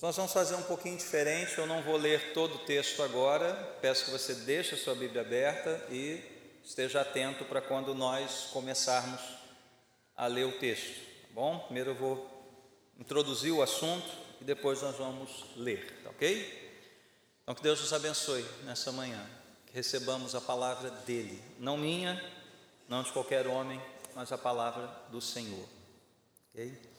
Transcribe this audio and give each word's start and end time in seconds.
nós 0.00 0.16
vamos 0.16 0.32
fazer 0.32 0.54
um 0.54 0.62
pouquinho 0.62 0.96
diferente. 0.96 1.58
Eu 1.58 1.66
não 1.66 1.82
vou 1.82 1.96
ler 1.96 2.32
todo 2.32 2.54
o 2.54 2.58
texto 2.60 3.02
agora. 3.02 3.52
Peço 3.82 4.06
que 4.06 4.10
você 4.10 4.34
deixe 4.34 4.74
a 4.74 4.78
sua 4.78 4.94
Bíblia 4.94 5.20
aberta 5.20 5.86
e 5.90 6.22
esteja 6.64 7.02
atento 7.02 7.44
para 7.44 7.60
quando 7.60 7.94
nós 7.94 8.48
começarmos 8.52 9.20
a 10.16 10.26
ler 10.26 10.44
o 10.44 10.58
texto. 10.58 10.94
Tá 11.22 11.28
bom? 11.32 11.58
Primeiro 11.60 11.90
eu 11.90 11.94
vou 11.94 12.30
introduzir 12.98 13.52
o 13.52 13.62
assunto 13.62 14.08
e 14.40 14.44
depois 14.44 14.80
nós 14.80 14.96
vamos 14.96 15.44
ler, 15.56 16.02
tá 16.02 16.10
ok? 16.10 16.60
Então 17.42 17.54
que 17.54 17.62
Deus 17.62 17.80
nos 17.80 17.92
abençoe 17.92 18.44
nessa 18.64 18.92
manhã, 18.92 19.24
que 19.66 19.74
recebamos 19.74 20.34
a 20.34 20.40
palavra 20.40 20.90
dele, 20.90 21.42
não 21.58 21.76
minha, 21.76 22.22
não 22.88 23.02
de 23.02 23.12
qualquer 23.12 23.46
homem, 23.46 23.80
mas 24.14 24.32
a 24.32 24.38
palavra 24.38 24.86
do 25.10 25.20
Senhor. 25.20 25.66
Ok? 26.50 26.89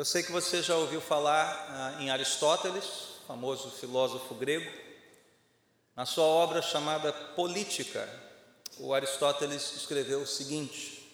Eu 0.00 0.04
sei 0.06 0.22
que 0.22 0.32
você 0.32 0.62
já 0.62 0.74
ouviu 0.76 0.98
falar 0.98 1.44
ah, 1.68 2.02
em 2.02 2.08
Aristóteles, 2.08 2.86
famoso 3.26 3.70
filósofo 3.70 4.34
grego. 4.34 4.72
Na 5.94 6.06
sua 6.06 6.24
obra 6.24 6.62
chamada 6.62 7.12
Política, 7.12 8.08
o 8.78 8.94
Aristóteles 8.94 9.76
escreveu 9.76 10.22
o 10.22 10.26
seguinte: 10.26 11.06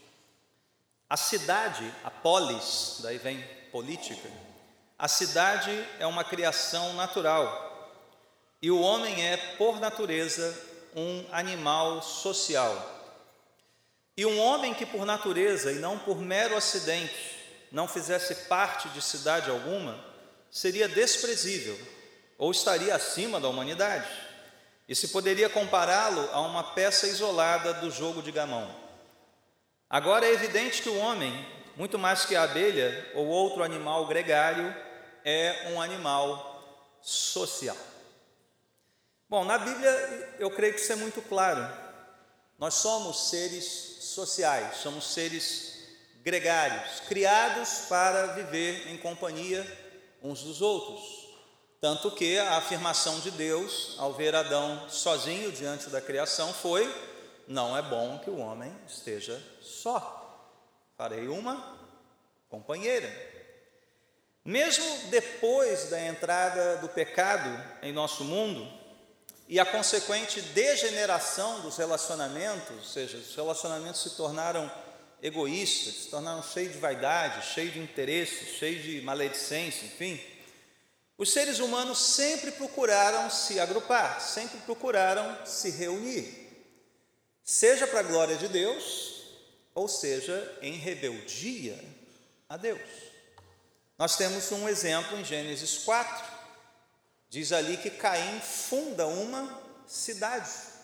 A 1.11 1.17
cidade, 1.17 1.93
a 2.05 2.13
polis, 2.13 2.99
daí 3.01 3.19
vem 3.19 3.43
política, 3.73 4.31
a 4.97 5.09
cidade 5.09 5.73
é 5.99 6.07
uma 6.07 6.23
criação 6.23 6.93
natural 6.93 7.99
e 8.63 8.71
o 8.71 8.81
homem 8.81 9.27
é, 9.27 9.37
por 9.57 9.81
natureza, 9.81 10.57
um 10.95 11.25
animal 11.33 12.01
social. 12.03 12.95
E 14.17 14.25
um 14.25 14.39
homem 14.39 14.73
que, 14.75 14.87
por 14.87 15.05
natureza 15.05 15.73
e 15.73 15.81
não 15.81 15.99
por 15.99 16.21
mero 16.21 16.57
acidente, 16.57 17.36
não 17.71 17.89
fizesse 17.89 18.35
parte 18.47 18.89
de 18.91 19.03
cidade 19.03 19.51
alguma, 19.51 20.03
seria 20.51 20.89
desprezível 20.89 21.79
ou 22.39 22.51
estaria 22.51 22.95
acima 22.95 23.41
da 23.41 23.49
humanidade, 23.49 24.09
e 24.89 24.95
se 24.95 25.09
poderia 25.09 25.49
compará-lo 25.49 26.29
a 26.33 26.41
uma 26.41 26.63
peça 26.75 27.07
isolada 27.07 27.75
do 27.75 27.91
jogo 27.91 28.23
de 28.23 28.31
gamão. 28.31 28.71
Agora 29.89 30.27
é 30.27 30.33
evidente 30.33 30.83
que 30.83 30.89
o 30.89 30.99
homem, 30.99 31.47
muito 31.77 31.99
mais 31.99 32.25
que 32.25 32.37
a 32.37 32.43
abelha 32.43 33.11
ou 33.15 33.27
outro 33.27 33.63
animal 33.63 34.07
gregário, 34.07 34.75
é 35.25 35.71
um 35.73 35.81
animal 35.81 36.57
social. 37.01 37.77
Bom, 39.29 39.45
na 39.45 39.59
Bíblia 39.59 39.91
eu 40.39 40.51
creio 40.51 40.75
que 40.75 40.81
isso 40.81 40.93
é 40.93 40.97
muito 40.97 41.21
claro. 41.23 41.69
Nós 42.59 42.75
somos 42.75 43.29
seres 43.29 43.65
sociais, 44.01 44.77
somos 44.77 45.13
seres 45.13 45.66
gregários, 46.27 46.99
criados 47.07 47.83
para 47.89 48.27
viver 48.33 48.91
em 48.91 48.99
companhia 48.99 49.65
uns 50.21 50.43
dos 50.43 50.61
outros. 50.61 51.25
Tanto 51.81 52.11
que 52.11 52.37
a 52.37 52.57
afirmação 52.57 53.21
de 53.21 53.31
Deus, 53.31 53.95
ao 53.97 54.13
ver 54.13 54.35
Adão 54.35 54.89
sozinho 54.89 55.53
diante 55.53 55.89
da 55.89 56.01
criação, 56.01 56.53
foi: 56.53 56.93
Não 57.47 57.79
é 57.79 57.83
bom 57.83 58.19
que 58.19 58.29
o 58.29 58.39
homem 58.39 58.75
esteja 58.89 59.41
só. 59.63 60.51
Farei 60.99 61.29
uma 61.29 61.79
companheira. 62.49 63.09
Mesmo 64.45 64.85
depois 65.11 65.91
da 65.91 66.07
entrada 66.07 66.79
do 66.79 66.89
pecado 66.89 67.49
em 67.83 67.93
nosso 67.93 68.25
mundo 68.25 68.69
e 69.47 69.61
a 69.61 69.67
consequente 69.67 70.41
degeneração 70.41 71.61
dos 71.61 71.77
relacionamentos, 71.77 72.77
ou 72.77 72.83
seja, 72.83 73.17
os 73.17 73.37
relacionamentos 73.37 74.03
se 74.03 74.17
tornaram 74.17 74.69
egoístas, 75.23 75.95
se 75.95 76.09
tornaram 76.09 76.43
cheios 76.43 76.73
de 76.73 76.79
vaidade, 76.79 77.47
cheios 77.47 77.75
de 77.75 77.81
interesse, 77.81 78.47
cheios 78.59 78.83
de 78.83 79.01
maledicência, 79.01 79.87
enfim. 79.87 80.21
Os 81.19 81.33
seres 81.33 81.59
humanos 81.59 81.99
sempre 81.99 82.53
procuraram 82.53 83.31
se 83.31 83.59
agrupar, 83.59 84.21
sempre 84.21 84.59
procuraram 84.61 85.47
se 85.47 85.71
reunir, 85.71 86.49
seja 87.43 87.87
para 87.87 88.01
a 88.01 88.05
glória 88.05 88.37
de 88.37 88.49
Deus, 88.49 89.23
ou 89.75 89.89
seja, 89.89 90.59
em 90.61 90.75
rebeldia 90.75 91.83
a 92.49 92.57
Deus. 92.57 92.81
Nós 93.99 94.17
temos 94.17 94.53
um 94.53 94.69
exemplo 94.69 95.19
em 95.19 95.25
Gênesis 95.25 95.79
4, 95.79 96.25
diz 97.31 97.51
ali 97.51 97.79
que 97.79 97.91
Caim 97.91 98.41
funda 98.41 99.07
uma 99.07 99.63
cidade 99.87 100.76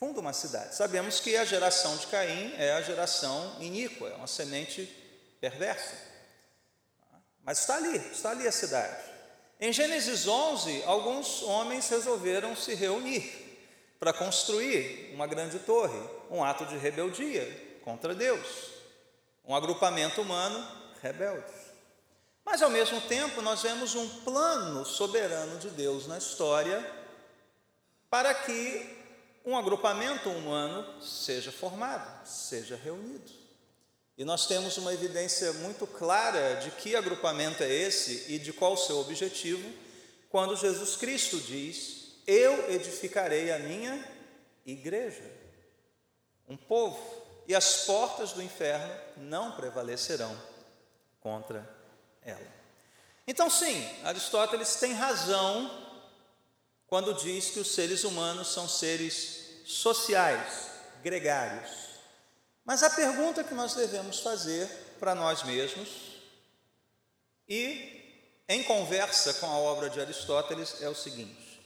funda 0.00 0.18
uma 0.18 0.32
cidade. 0.32 0.74
Sabemos 0.74 1.20
que 1.20 1.36
a 1.36 1.44
geração 1.44 1.94
de 1.98 2.06
Caim 2.06 2.54
é 2.56 2.72
a 2.72 2.80
geração 2.80 3.56
iníqua, 3.60 4.08
é 4.08 4.14
uma 4.14 4.26
semente 4.26 4.86
perversa. 5.38 5.94
Mas 7.44 7.58
está 7.58 7.76
ali, 7.76 7.98
está 8.10 8.30
ali 8.30 8.48
a 8.48 8.52
cidade. 8.52 9.04
Em 9.60 9.70
Gênesis 9.70 10.26
11, 10.26 10.84
alguns 10.84 11.42
homens 11.42 11.86
resolveram 11.90 12.56
se 12.56 12.74
reunir 12.74 13.58
para 13.98 14.14
construir 14.14 15.10
uma 15.12 15.26
grande 15.26 15.58
torre, 15.58 16.00
um 16.30 16.42
ato 16.42 16.64
de 16.64 16.78
rebeldia 16.78 17.78
contra 17.84 18.14
Deus, 18.14 18.70
um 19.44 19.54
agrupamento 19.54 20.22
humano 20.22 20.66
rebelde. 21.02 21.52
Mas 22.42 22.62
ao 22.62 22.70
mesmo 22.70 23.02
tempo, 23.02 23.42
nós 23.42 23.60
vemos 23.60 23.94
um 23.94 24.08
plano 24.20 24.82
soberano 24.86 25.58
de 25.58 25.68
Deus 25.68 26.06
na 26.06 26.16
história 26.16 26.90
para 28.08 28.32
que 28.32 28.99
um 29.44 29.56
agrupamento 29.56 30.28
humano 30.28 31.02
seja 31.02 31.50
formado, 31.50 32.26
seja 32.26 32.76
reunido. 32.76 33.40
E 34.16 34.24
nós 34.24 34.46
temos 34.46 34.76
uma 34.76 34.92
evidência 34.92 35.52
muito 35.54 35.86
clara 35.86 36.56
de 36.56 36.70
que 36.72 36.94
agrupamento 36.94 37.62
é 37.62 37.72
esse 37.72 38.32
e 38.32 38.38
de 38.38 38.52
qual 38.52 38.74
o 38.74 38.76
seu 38.76 38.98
objetivo, 38.98 39.66
quando 40.28 40.56
Jesus 40.56 40.94
Cristo 40.96 41.38
diz: 41.40 42.16
Eu 42.26 42.70
edificarei 42.70 43.50
a 43.50 43.58
minha 43.58 44.04
igreja, 44.66 45.24
um 46.46 46.56
povo, 46.56 47.00
e 47.48 47.54
as 47.54 47.84
portas 47.84 48.32
do 48.32 48.42
inferno 48.42 48.94
não 49.16 49.52
prevalecerão 49.52 50.36
contra 51.20 51.68
ela. 52.22 52.60
Então, 53.26 53.48
sim, 53.48 53.88
Aristóteles 54.04 54.76
tem 54.76 54.92
razão 54.92 55.89
quando 56.90 57.14
diz 57.14 57.50
que 57.50 57.60
os 57.60 57.72
seres 57.72 58.02
humanos 58.02 58.48
são 58.48 58.68
seres 58.68 59.62
sociais, 59.64 60.66
gregários. 61.04 61.70
Mas 62.64 62.82
a 62.82 62.90
pergunta 62.90 63.44
que 63.44 63.54
nós 63.54 63.74
devemos 63.74 64.18
fazer 64.18 64.66
para 64.98 65.14
nós 65.14 65.44
mesmos 65.44 65.88
e 67.48 68.26
em 68.48 68.64
conversa 68.64 69.34
com 69.34 69.46
a 69.46 69.56
obra 69.56 69.88
de 69.88 70.00
Aristóteles 70.00 70.82
é 70.82 70.88
o 70.88 70.94
seguinte: 70.94 71.62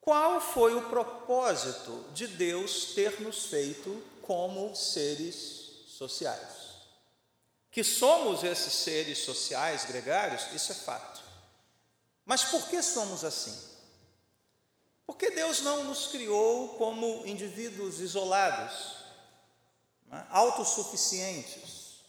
qual 0.00 0.40
foi 0.40 0.74
o 0.74 0.88
propósito 0.88 2.06
de 2.14 2.26
Deus 2.26 2.94
ter 2.94 3.20
nos 3.20 3.44
feito 3.44 4.02
como 4.22 4.74
seres 4.74 5.84
sociais? 5.86 6.70
Que 7.70 7.84
somos 7.84 8.42
esses 8.42 8.72
seres 8.72 9.18
sociais 9.18 9.84
gregários, 9.84 10.46
isso 10.54 10.72
é 10.72 10.74
fato. 10.76 11.20
Mas 12.24 12.42
por 12.44 12.66
que 12.68 12.82
somos 12.82 13.22
assim? 13.22 13.69
Porque 15.10 15.28
Deus 15.32 15.60
não 15.62 15.82
nos 15.82 16.06
criou 16.06 16.68
como 16.78 17.26
indivíduos 17.26 17.98
isolados, 17.98 18.94
né, 20.06 20.24
autossuficientes, 20.30 22.04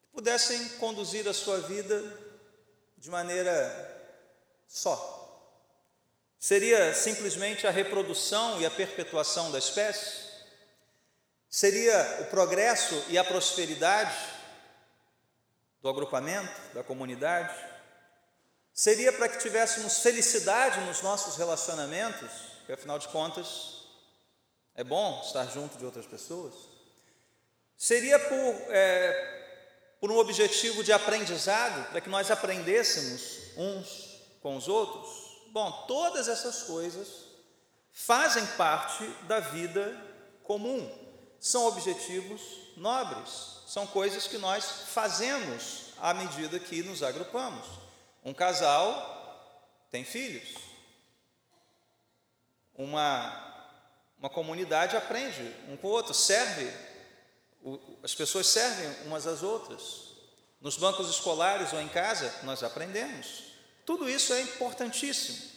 que 0.00 0.08
pudessem 0.14 0.66
conduzir 0.78 1.28
a 1.28 1.34
sua 1.34 1.60
vida 1.60 2.02
de 2.96 3.10
maneira 3.10 3.52
só. 4.66 5.54
Seria 6.38 6.94
simplesmente 6.94 7.66
a 7.66 7.70
reprodução 7.70 8.58
e 8.58 8.64
a 8.64 8.70
perpetuação 8.70 9.52
da 9.52 9.58
espécie? 9.58 10.26
Seria 11.50 12.22
o 12.22 12.30
progresso 12.30 12.94
e 13.10 13.18
a 13.18 13.24
prosperidade 13.24 14.16
do 15.82 15.88
agrupamento, 15.90 16.58
da 16.72 16.82
comunidade? 16.82 17.54
Seria 18.78 19.12
para 19.12 19.28
que 19.28 19.40
tivéssemos 19.40 19.98
felicidade 19.98 20.80
nos 20.82 21.02
nossos 21.02 21.34
relacionamentos, 21.34 22.30
porque 22.58 22.74
afinal 22.74 22.96
de 22.96 23.08
contas 23.08 23.88
é 24.72 24.84
bom 24.84 25.20
estar 25.26 25.50
junto 25.50 25.76
de 25.76 25.84
outras 25.84 26.06
pessoas. 26.06 26.54
Seria 27.76 28.20
por, 28.20 28.54
é, 28.68 29.96
por 30.00 30.12
um 30.12 30.18
objetivo 30.18 30.84
de 30.84 30.92
aprendizado, 30.92 31.90
para 31.90 32.00
que 32.00 32.08
nós 32.08 32.30
aprendêssemos 32.30 33.50
uns 33.56 34.20
com 34.40 34.56
os 34.56 34.68
outros. 34.68 35.10
Bom, 35.48 35.84
todas 35.88 36.28
essas 36.28 36.62
coisas 36.62 37.08
fazem 37.90 38.46
parte 38.46 39.04
da 39.26 39.40
vida 39.40 39.92
comum, 40.44 40.88
são 41.40 41.66
objetivos 41.66 42.42
nobres, 42.76 43.60
são 43.66 43.88
coisas 43.88 44.28
que 44.28 44.38
nós 44.38 44.64
fazemos 44.94 45.86
à 46.00 46.14
medida 46.14 46.60
que 46.60 46.80
nos 46.84 47.02
agrupamos. 47.02 47.77
Um 48.28 48.34
casal 48.34 49.88
tem 49.90 50.04
filhos. 50.04 50.54
Uma, 52.74 53.72
uma 54.18 54.28
comunidade 54.28 54.98
aprende 54.98 55.42
um 55.66 55.78
com 55.78 55.88
o 55.88 55.90
outro, 55.90 56.12
serve. 56.12 56.70
As 58.02 58.14
pessoas 58.14 58.46
servem 58.46 59.06
umas 59.06 59.26
às 59.26 59.42
outras. 59.42 60.12
Nos 60.60 60.76
bancos 60.76 61.08
escolares 61.08 61.72
ou 61.72 61.80
em 61.80 61.88
casa, 61.88 62.30
nós 62.42 62.62
aprendemos. 62.62 63.44
Tudo 63.86 64.06
isso 64.10 64.34
é 64.34 64.42
importantíssimo. 64.42 65.50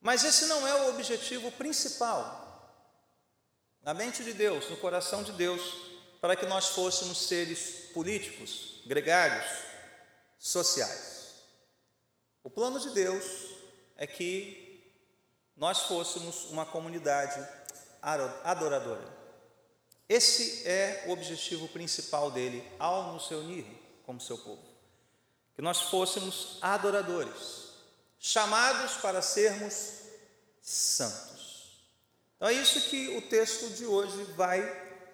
Mas 0.00 0.22
esse 0.22 0.46
não 0.46 0.64
é 0.64 0.82
o 0.82 0.90
objetivo 0.90 1.50
principal 1.50 2.46
na 3.82 3.92
mente 3.92 4.22
de 4.22 4.32
Deus, 4.32 4.70
no 4.70 4.76
coração 4.76 5.24
de 5.24 5.32
Deus, 5.32 5.60
para 6.20 6.36
que 6.36 6.46
nós 6.46 6.68
fôssemos 6.68 7.26
seres 7.26 7.90
políticos, 7.92 8.80
gregários, 8.86 9.44
sociais. 10.38 11.17
O 12.42 12.50
plano 12.50 12.78
de 12.78 12.90
Deus 12.90 13.24
é 13.96 14.06
que 14.06 14.92
nós 15.56 15.80
fôssemos 15.82 16.44
uma 16.50 16.64
comunidade 16.64 17.46
adoradora. 18.00 19.18
Esse 20.08 20.66
é 20.66 21.04
o 21.06 21.10
objetivo 21.10 21.68
principal 21.68 22.30
dele 22.30 22.66
ao 22.78 23.12
nos 23.12 23.28
reunir 23.28 23.66
como 24.06 24.20
seu 24.20 24.38
povo. 24.38 24.62
Que 25.54 25.60
nós 25.60 25.82
fôssemos 25.82 26.58
adoradores, 26.62 27.72
chamados 28.18 28.92
para 28.94 29.20
sermos 29.20 29.98
santos. 30.62 31.82
Então 32.36 32.48
é 32.48 32.52
isso 32.52 32.88
que 32.88 33.16
o 33.16 33.22
texto 33.22 33.68
de 33.70 33.84
hoje 33.84 34.22
vai 34.36 34.62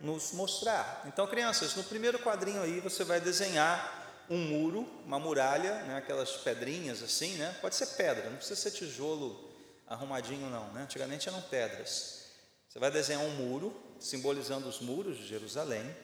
nos 0.00 0.32
mostrar. 0.32 1.02
Então, 1.06 1.26
crianças, 1.26 1.74
no 1.74 1.82
primeiro 1.82 2.18
quadrinho 2.18 2.62
aí 2.62 2.80
você 2.80 3.02
vai 3.02 3.20
desenhar 3.20 4.03
um 4.28 4.38
muro, 4.38 4.88
uma 5.04 5.18
muralha, 5.18 5.82
né, 5.84 5.96
aquelas 5.96 6.30
pedrinhas 6.32 7.02
assim, 7.02 7.36
né? 7.36 7.56
Pode 7.60 7.74
ser 7.74 7.86
pedra, 7.88 8.30
não 8.30 8.36
precisa 8.36 8.60
ser 8.60 8.70
tijolo 8.70 9.52
arrumadinho 9.86 10.48
não, 10.48 10.72
né? 10.72 10.82
Antigamente 10.82 11.28
eram 11.28 11.40
pedras. 11.42 12.24
Você 12.68 12.78
vai 12.78 12.90
desenhar 12.90 13.22
um 13.22 13.30
muro, 13.30 13.74
simbolizando 14.00 14.68
os 14.68 14.80
muros 14.80 15.16
de 15.18 15.26
Jerusalém, 15.26 15.94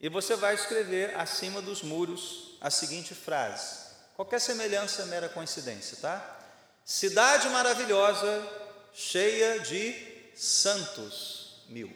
e 0.00 0.08
você 0.08 0.36
vai 0.36 0.54
escrever 0.54 1.14
acima 1.16 1.60
dos 1.60 1.82
muros 1.82 2.56
a 2.60 2.70
seguinte 2.70 3.14
frase. 3.14 3.86
Qualquer 4.14 4.40
semelhança 4.40 5.02
é 5.02 5.06
mera 5.06 5.28
coincidência, 5.28 5.98
tá? 6.00 6.38
Cidade 6.84 7.48
maravilhosa, 7.48 8.46
cheia 8.92 9.60
de 9.60 9.94
santos 10.34 11.64
mil. 11.68 11.90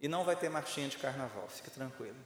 E 0.00 0.08
não 0.08 0.24
vai 0.24 0.36
ter 0.36 0.48
marchinha 0.48 0.88
de 0.88 0.96
carnaval, 0.96 1.48
fica 1.48 1.70
tranquilo. 1.70 2.16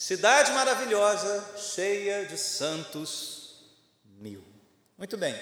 Cidade 0.00 0.52
maravilhosa, 0.52 1.44
cheia 1.56 2.24
de 2.24 2.38
santos 2.38 3.64
mil. 4.04 4.44
Muito 4.96 5.16
bem. 5.16 5.34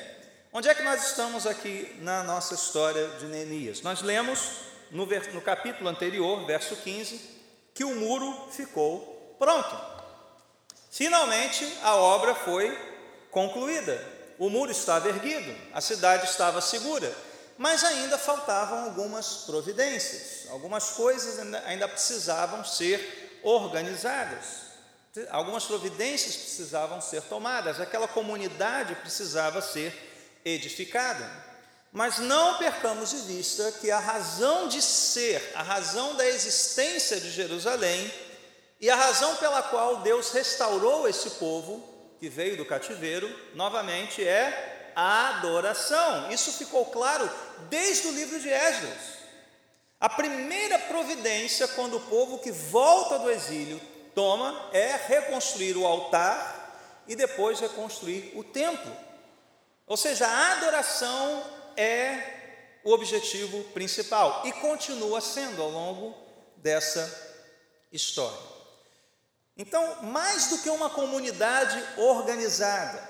Onde 0.50 0.66
é 0.66 0.74
que 0.74 0.82
nós 0.82 1.08
estamos 1.08 1.46
aqui 1.46 1.94
na 2.00 2.22
nossa 2.22 2.54
história 2.54 3.06
de 3.18 3.26
Neemias? 3.26 3.82
Nós 3.82 4.00
lemos 4.00 4.40
no, 4.90 5.04
no 5.04 5.42
capítulo 5.42 5.90
anterior, 5.90 6.46
verso 6.46 6.74
15, 6.74 7.20
que 7.74 7.84
o 7.84 7.96
muro 7.96 8.48
ficou 8.50 9.36
pronto. 9.38 9.78
Finalmente 10.90 11.70
a 11.82 11.94
obra 11.94 12.34
foi 12.34 12.74
concluída. 13.30 14.02
O 14.38 14.48
muro 14.48 14.72
estava 14.72 15.06
erguido, 15.10 15.54
a 15.74 15.82
cidade 15.82 16.24
estava 16.24 16.62
segura, 16.62 17.14
mas 17.58 17.84
ainda 17.84 18.16
faltavam 18.16 18.84
algumas 18.84 19.44
providências, 19.44 20.50
algumas 20.50 20.92
coisas 20.92 21.38
ainda 21.66 21.86
precisavam 21.86 22.64
ser 22.64 23.25
organizadas. 23.46 24.66
Algumas 25.30 25.64
providências 25.64 26.36
precisavam 26.36 27.00
ser 27.00 27.22
tomadas, 27.22 27.80
aquela 27.80 28.08
comunidade 28.08 28.94
precisava 28.96 29.62
ser 29.62 29.94
edificada. 30.44 31.26
Mas 31.92 32.18
não 32.18 32.58
percamos 32.58 33.10
de 33.10 33.18
vista 33.18 33.72
que 33.80 33.90
a 33.90 33.98
razão 33.98 34.68
de 34.68 34.82
ser, 34.82 35.52
a 35.54 35.62
razão 35.62 36.14
da 36.16 36.26
existência 36.26 37.18
de 37.18 37.30
Jerusalém 37.30 38.12
e 38.78 38.90
a 38.90 38.96
razão 38.96 39.36
pela 39.36 39.62
qual 39.62 39.98
Deus 40.02 40.32
restaurou 40.32 41.08
esse 41.08 41.30
povo 41.30 41.82
que 42.20 42.28
veio 42.28 42.56
do 42.56 42.66
cativeiro, 42.66 43.32
novamente 43.54 44.26
é 44.26 44.92
a 44.94 45.28
adoração. 45.28 46.30
Isso 46.30 46.52
ficou 46.52 46.84
claro 46.86 47.30
desde 47.70 48.08
o 48.08 48.12
livro 48.12 48.38
de 48.40 48.50
Esdras. 48.50 49.15
A 49.98 50.08
primeira 50.08 50.78
providência 50.78 51.66
quando 51.68 51.96
o 51.96 52.00
povo 52.00 52.38
que 52.38 52.50
volta 52.50 53.18
do 53.18 53.30
exílio 53.30 53.80
toma 54.14 54.68
é 54.72 54.96
reconstruir 55.06 55.76
o 55.76 55.86
altar 55.86 57.04
e 57.06 57.16
depois 57.16 57.60
reconstruir 57.60 58.32
o 58.34 58.44
templo. 58.44 58.94
Ou 59.86 59.96
seja, 59.96 60.26
a 60.26 60.52
adoração 60.52 61.44
é 61.76 62.36
o 62.84 62.92
objetivo 62.92 63.64
principal 63.72 64.42
e 64.44 64.52
continua 64.52 65.20
sendo 65.20 65.62
ao 65.62 65.70
longo 65.70 66.14
dessa 66.58 67.34
história. 67.90 68.38
Então, 69.56 70.02
mais 70.02 70.48
do 70.48 70.58
que 70.58 70.68
uma 70.68 70.90
comunidade 70.90 71.82
organizada, 71.96 73.02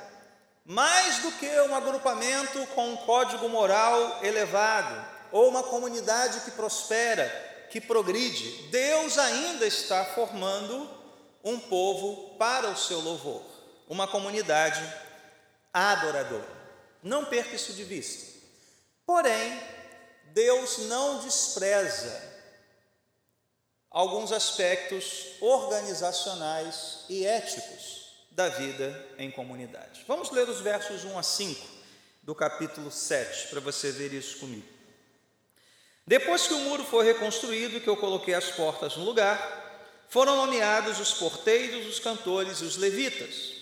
mais 0.64 1.18
do 1.18 1.32
que 1.32 1.48
um 1.62 1.74
agrupamento 1.74 2.64
com 2.68 2.90
um 2.90 2.96
código 2.96 3.48
moral 3.48 4.24
elevado, 4.24 5.15
ou 5.36 5.48
uma 5.48 5.62
comunidade 5.62 6.40
que 6.40 6.50
prospera, 6.52 7.28
que 7.70 7.78
progride, 7.78 8.50
Deus 8.70 9.18
ainda 9.18 9.66
está 9.66 10.02
formando 10.02 10.88
um 11.44 11.60
povo 11.60 12.36
para 12.38 12.70
o 12.70 12.76
seu 12.76 13.00
louvor, 13.00 13.42
uma 13.86 14.08
comunidade 14.08 14.82
adoradora. 15.74 16.56
Não 17.02 17.26
perca 17.26 17.54
isso 17.54 17.74
de 17.74 17.84
vista. 17.84 18.34
Porém, 19.04 19.60
Deus 20.32 20.78
não 20.88 21.18
despreza 21.18 22.34
alguns 23.90 24.32
aspectos 24.32 25.34
organizacionais 25.42 27.04
e 27.10 27.26
éticos 27.26 28.24
da 28.30 28.48
vida 28.48 29.06
em 29.18 29.30
comunidade. 29.30 30.02
Vamos 30.08 30.30
ler 30.30 30.48
os 30.48 30.62
versos 30.62 31.04
1 31.04 31.18
a 31.18 31.22
5 31.22 31.66
do 32.22 32.34
capítulo 32.34 32.90
7 32.90 33.48
para 33.48 33.60
você 33.60 33.92
ver 33.92 34.14
isso 34.14 34.38
comigo. 34.38 34.75
Depois 36.06 36.46
que 36.46 36.54
o 36.54 36.60
muro 36.60 36.84
foi 36.84 37.04
reconstruído, 37.04 37.80
que 37.80 37.88
eu 37.88 37.96
coloquei 37.96 38.32
as 38.32 38.50
portas 38.50 38.96
no 38.96 39.04
lugar, 39.04 39.66
foram 40.08 40.36
nomeados 40.36 41.00
os 41.00 41.14
porteiros, 41.14 41.84
os 41.86 41.98
cantores 41.98 42.60
e 42.60 42.64
os 42.64 42.76
levitas. 42.76 43.56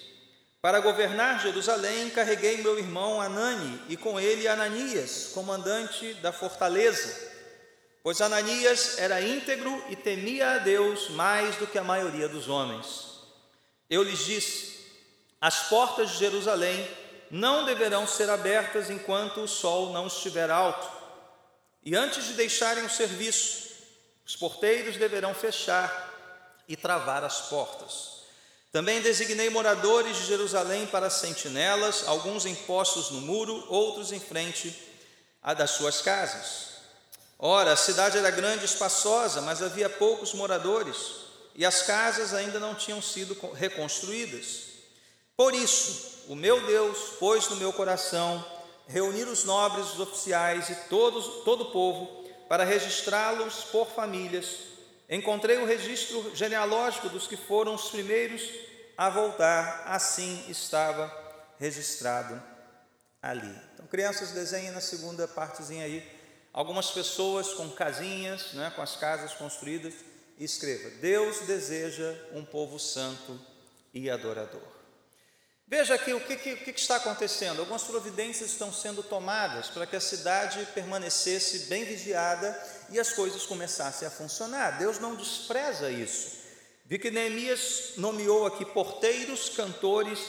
Para 0.60 0.80
governar 0.80 1.40
Jerusalém, 1.40 2.10
carreguei 2.10 2.58
meu 2.58 2.78
irmão 2.78 3.18
Anani 3.18 3.80
e 3.88 3.96
com 3.96 4.20
ele 4.20 4.46
Ananias, 4.46 5.30
comandante 5.32 6.12
da 6.14 6.32
fortaleza, 6.32 7.32
pois 8.02 8.20
Ananias 8.20 8.98
era 8.98 9.22
íntegro 9.22 9.82
e 9.88 9.96
temia 9.96 10.52
a 10.52 10.58
Deus 10.58 11.08
mais 11.10 11.56
do 11.56 11.66
que 11.66 11.78
a 11.78 11.84
maioria 11.84 12.28
dos 12.28 12.46
homens. 12.46 13.20
Eu 13.88 14.02
lhes 14.02 14.24
disse: 14.24 14.86
as 15.40 15.68
portas 15.68 16.10
de 16.10 16.18
Jerusalém 16.18 16.86
não 17.30 17.64
deverão 17.64 18.06
ser 18.06 18.28
abertas 18.28 18.90
enquanto 18.90 19.40
o 19.40 19.48
sol 19.48 19.92
não 19.92 20.06
estiver 20.06 20.50
alto 20.50 20.93
e 21.84 21.94
antes 21.94 22.24
de 22.24 22.32
deixarem 22.32 22.84
o 22.84 22.90
serviço, 22.90 23.68
os 24.26 24.34
porteiros 24.34 24.96
deverão 24.96 25.34
fechar 25.34 26.12
e 26.66 26.76
travar 26.76 27.22
as 27.22 27.42
portas. 27.42 28.14
Também 28.72 29.02
designei 29.02 29.50
moradores 29.50 30.16
de 30.16 30.26
Jerusalém 30.26 30.86
para 30.86 31.10
sentinelas, 31.10 32.08
alguns 32.08 32.46
em 32.46 32.54
postos 32.54 33.10
no 33.10 33.20
muro, 33.20 33.66
outros 33.68 34.10
em 34.12 34.18
frente 34.18 34.74
a 35.42 35.52
das 35.52 35.72
suas 35.72 36.00
casas. 36.00 36.74
Ora, 37.38 37.72
a 37.72 37.76
cidade 37.76 38.16
era 38.16 38.30
grande 38.30 38.62
e 38.62 38.64
espaçosa, 38.64 39.42
mas 39.42 39.62
havia 39.62 39.90
poucos 39.90 40.32
moradores, 40.32 40.96
e 41.54 41.64
as 41.64 41.82
casas 41.82 42.32
ainda 42.32 42.58
não 42.58 42.74
tinham 42.74 43.02
sido 43.02 43.36
reconstruídas. 43.52 44.62
Por 45.36 45.54
isso, 45.54 46.22
o 46.28 46.34
meu 46.34 46.64
Deus 46.66 46.98
pôs 47.18 47.48
no 47.48 47.56
meu 47.56 47.72
coração 47.72 48.44
reunir 48.86 49.24
os 49.24 49.44
nobres, 49.44 49.92
os 49.94 50.00
oficiais 50.00 50.68
e 50.68 50.74
todos, 50.88 51.44
todo 51.44 51.64
o 51.64 51.70
povo 51.72 52.24
para 52.48 52.64
registrá-los 52.64 53.64
por 53.64 53.88
famílias. 53.88 54.58
Encontrei 55.08 55.58
o 55.58 55.66
registro 55.66 56.34
genealógico 56.34 57.08
dos 57.08 57.26
que 57.26 57.36
foram 57.36 57.74
os 57.74 57.90
primeiros 57.90 58.42
a 58.96 59.10
voltar, 59.10 59.84
assim 59.86 60.44
estava 60.48 61.12
registrado 61.58 62.40
ali. 63.20 63.54
Então, 63.74 63.86
crianças, 63.86 64.32
desenhem 64.32 64.70
na 64.70 64.80
segunda 64.80 65.26
partezinha 65.26 65.84
aí 65.84 66.06
algumas 66.52 66.90
pessoas 66.90 67.54
com 67.54 67.68
casinhas, 67.70 68.52
né, 68.52 68.72
com 68.74 68.82
as 68.82 68.96
casas 68.96 69.32
construídas, 69.34 69.94
e 70.38 70.44
escreva: 70.44 70.90
Deus 71.00 71.40
deseja 71.40 72.14
um 72.32 72.44
povo 72.44 72.78
santo 72.78 73.38
e 73.92 74.10
adorador. 74.10 74.73
Veja 75.66 75.94
aqui 75.94 76.12
o 76.12 76.20
que, 76.20 76.36
que, 76.36 76.56
que 76.56 76.78
está 76.78 76.96
acontecendo. 76.96 77.60
Algumas 77.60 77.82
providências 77.82 78.50
estão 78.50 78.72
sendo 78.72 79.02
tomadas 79.02 79.68
para 79.68 79.86
que 79.86 79.96
a 79.96 80.00
cidade 80.00 80.66
permanecesse 80.74 81.60
bem 81.70 81.84
vigiada 81.84 82.54
e 82.90 83.00
as 83.00 83.12
coisas 83.12 83.46
começassem 83.46 84.06
a 84.06 84.10
funcionar. 84.10 84.78
Deus 84.78 84.98
não 84.98 85.16
despreza 85.16 85.90
isso. 85.90 86.44
Vi 86.84 86.98
que 86.98 87.10
Neemias 87.10 87.92
nomeou 87.96 88.44
aqui 88.44 88.64
porteiros, 88.66 89.48
cantores 89.48 90.20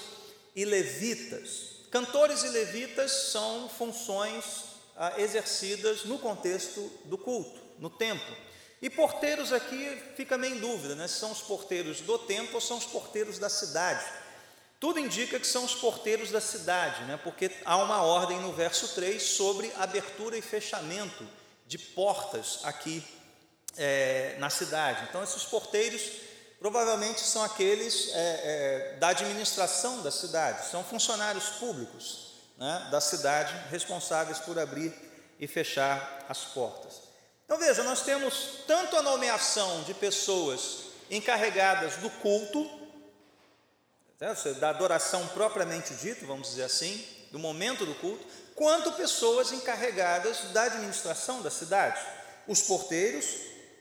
e 0.55 0.63
levitas. 0.63 1.75
Cantores 1.91 2.43
e 2.43 2.49
levitas 2.49 3.11
são 3.11 3.67
funções 3.67 4.63
ah, 4.95 5.13
exercidas 5.17 6.05
no 6.05 6.17
contexto 6.17 6.79
do 7.05 7.17
culto, 7.17 7.59
no 7.77 7.89
templo. 7.89 8.35
E 8.81 8.89
porteiros 8.89 9.51
aqui 9.51 10.01
fica 10.15 10.37
meio 10.37 10.55
em 10.55 10.59
dúvida, 10.59 10.95
né? 10.95 11.09
São 11.09 11.31
os 11.31 11.41
porteiros 11.41 11.99
do 12.01 12.17
templo 12.19 12.55
ou 12.55 12.61
são 12.61 12.77
os 12.77 12.85
porteiros 12.85 13.37
da 13.37 13.49
cidade. 13.49 14.05
Tudo 14.79 15.00
indica 15.00 15.39
que 15.39 15.48
são 15.48 15.63
os 15.63 15.75
porteiros 15.75 16.32
da 16.32 16.41
cidade, 16.41 17.03
né? 17.03 17.20
porque 17.24 17.51
há 17.63 17.77
uma 17.77 18.03
ordem 18.03 18.39
no 18.39 18.51
verso 18.51 18.89
3 18.89 19.22
sobre 19.22 19.72
abertura 19.77 20.38
e 20.38 20.41
fechamento 20.41 21.27
de 21.65 21.77
portas 21.77 22.60
aqui 22.63 23.03
é, 23.77 24.36
na 24.39 24.50
cidade. 24.50 25.05
Então, 25.10 25.24
esses 25.24 25.44
porteiros 25.44 26.01
provavelmente 26.60 27.22
são 27.22 27.44
aqueles 27.44 28.10
é, 28.13 28.94
é, 28.94 28.98
da 29.00 29.10
administração 29.10 30.01
da 30.01 30.12
cidade, 30.12 30.70
são 30.70 30.84
funcionários 30.84 31.46
públicos 31.60 32.34
né, 32.58 32.88
da 32.91 33.01
cidade 33.01 33.53
responsáveis 33.70 34.39
por 34.39 34.58
abrir 34.58 34.94
e 35.39 35.48
fechar 35.48 36.25
as 36.29 36.39
portas. 36.39 37.01
Então 37.46 37.60
veja, 37.60 37.84
nós 37.84 38.01
temos 38.01 38.63
tanto 38.65 38.96
a 38.96 39.03
nomeação 39.03 39.84
de 39.84 39.94
pessoas 39.94 40.86
encarregadas 41.12 41.98
do 41.98 42.10
culto, 42.10 42.67
né, 44.19 44.34
da 44.60 44.69
adoração 44.69 45.27
propriamente 45.29 45.93
dito, 45.95 46.25
vamos 46.25 46.50
dizer 46.50 46.63
assim, 46.63 47.05
do 47.31 47.39
momento 47.39 47.86
do 47.86 47.95
culto, 47.95 48.25
quanto 48.55 48.91
pessoas 48.93 49.51
encarregadas 49.51 50.51
da 50.53 50.63
administração 50.63 51.41
da 51.41 51.51
cidade. 51.51 52.00
Os 52.48 52.62
porteiros, 52.62 53.25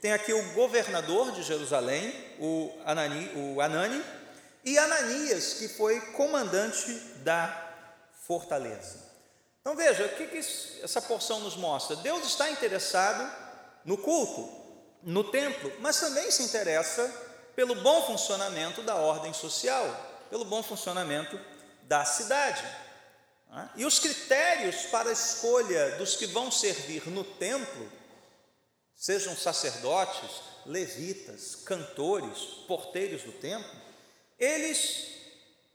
tem 0.00 0.12
aqui 0.12 0.32
o 0.32 0.52
governador 0.52 1.32
de 1.32 1.42
Jerusalém, 1.42 2.12
o 2.38 2.72
Anani, 2.84 3.30
o 3.36 3.60
Anani, 3.60 4.04
e 4.64 4.78
Ananias, 4.78 5.54
que 5.54 5.68
foi 5.68 6.00
comandante 6.12 6.92
da 7.22 7.62
fortaleza. 8.26 9.04
Então 9.60 9.76
veja, 9.76 10.04
o 10.04 10.08
que, 10.10 10.26
que 10.26 10.38
essa 10.82 11.00
porção 11.00 11.40
nos 11.40 11.56
mostra? 11.56 11.96
Deus 11.96 12.24
está 12.26 12.50
interessado 12.50 13.30
no 13.84 13.96
culto, 13.96 14.50
no 15.02 15.24
templo, 15.24 15.72
mas 15.80 16.00
também 16.00 16.30
se 16.30 16.42
interessa 16.42 17.10
pelo 17.54 17.74
bom 17.76 18.06
funcionamento 18.06 18.82
da 18.82 18.96
ordem 18.96 19.32
social, 19.32 19.86
pelo 20.34 20.44
bom 20.44 20.64
funcionamento 20.64 21.38
da 21.84 22.04
cidade. 22.04 22.60
Né? 23.52 23.70
E 23.76 23.84
os 23.84 24.00
critérios 24.00 24.86
para 24.86 25.10
a 25.10 25.12
escolha 25.12 25.92
dos 25.92 26.16
que 26.16 26.26
vão 26.26 26.50
servir 26.50 27.08
no 27.08 27.22
templo 27.22 27.88
sejam 28.96 29.36
sacerdotes, 29.36 30.28
levitas, 30.66 31.54
cantores, 31.54 32.38
porteiros 32.66 33.22
do 33.22 33.30
templo, 33.30 33.70
eles 34.36 35.06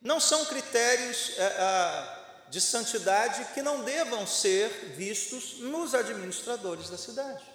não 0.01 0.19
são 0.19 0.43
critérios 0.43 1.31
é, 1.37 1.41
é, 1.41 2.49
de 2.49 2.59
santidade 2.59 3.53
que 3.53 3.61
não 3.61 3.85
devam 3.85 4.27
ser 4.27 4.67
vistos 4.97 5.59
nos 5.59 5.95
administradores 5.95 6.89
da 6.89 6.97
cidade. 6.97 7.45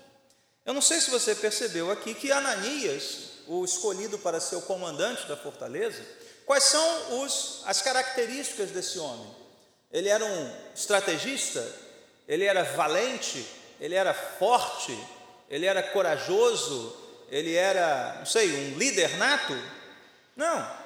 Eu 0.65 0.73
não 0.73 0.81
sei 0.81 1.03
se 1.03 1.11
você 1.11 1.35
percebeu 1.35 1.91
aqui 1.91 2.15
que 2.15 2.33
Ananias, 2.33 3.43
o 3.47 3.63
escolhido 3.63 4.19
para 4.19 4.41
ser 4.41 4.57
o 4.57 4.63
comandante 4.63 5.29
da 5.29 5.37
fortaleza, 5.37 6.03
quais 6.47 6.65
são 6.65 7.23
os, 7.23 7.63
as 7.67 7.83
características 7.83 8.71
desse 8.71 8.99
homem? 8.99 9.35
Ele 9.91 10.09
era 10.09 10.25
um 10.25 10.57
estrategista, 10.75 11.65
ele 12.27 12.45
era 12.45 12.63
valente, 12.65 13.47
ele 13.81 13.95
era 13.95 14.13
forte, 14.13 14.97
ele 15.49 15.67
era 15.67 15.83
corajoso, 15.83 16.97
ele 17.29 17.55
era, 17.55 18.17
não 18.19 18.27
sei, 18.27 18.73
um 18.73 18.79
líder 18.79 19.17
nato? 19.17 19.55
Não. 20.37 20.85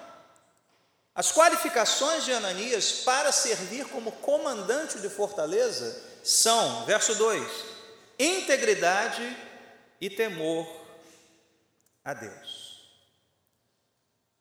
As 1.15 1.33
qualificações 1.33 2.25
de 2.25 2.33
Ananias 2.33 3.03
para 3.05 3.33
servir 3.33 3.87
como 3.87 4.13
comandante 4.13 5.01
de 5.01 5.09
fortaleza 5.09 6.01
são, 6.23 6.85
verso 6.85 7.15
2, 7.15 7.65
integridade 8.19 9.37
e 10.01 10.09
temor 10.11 10.67
a 12.05 12.15
Deus. 12.15 12.58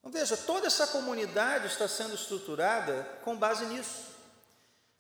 Então 0.08 0.22
veja, 0.22 0.38
toda 0.38 0.68
essa 0.68 0.88
comunidade 0.88 1.68
está 1.68 1.86
sendo 1.86 2.16
estruturada 2.16 3.06
com 3.26 3.36
base 3.36 3.66
nisso. 3.66 4.06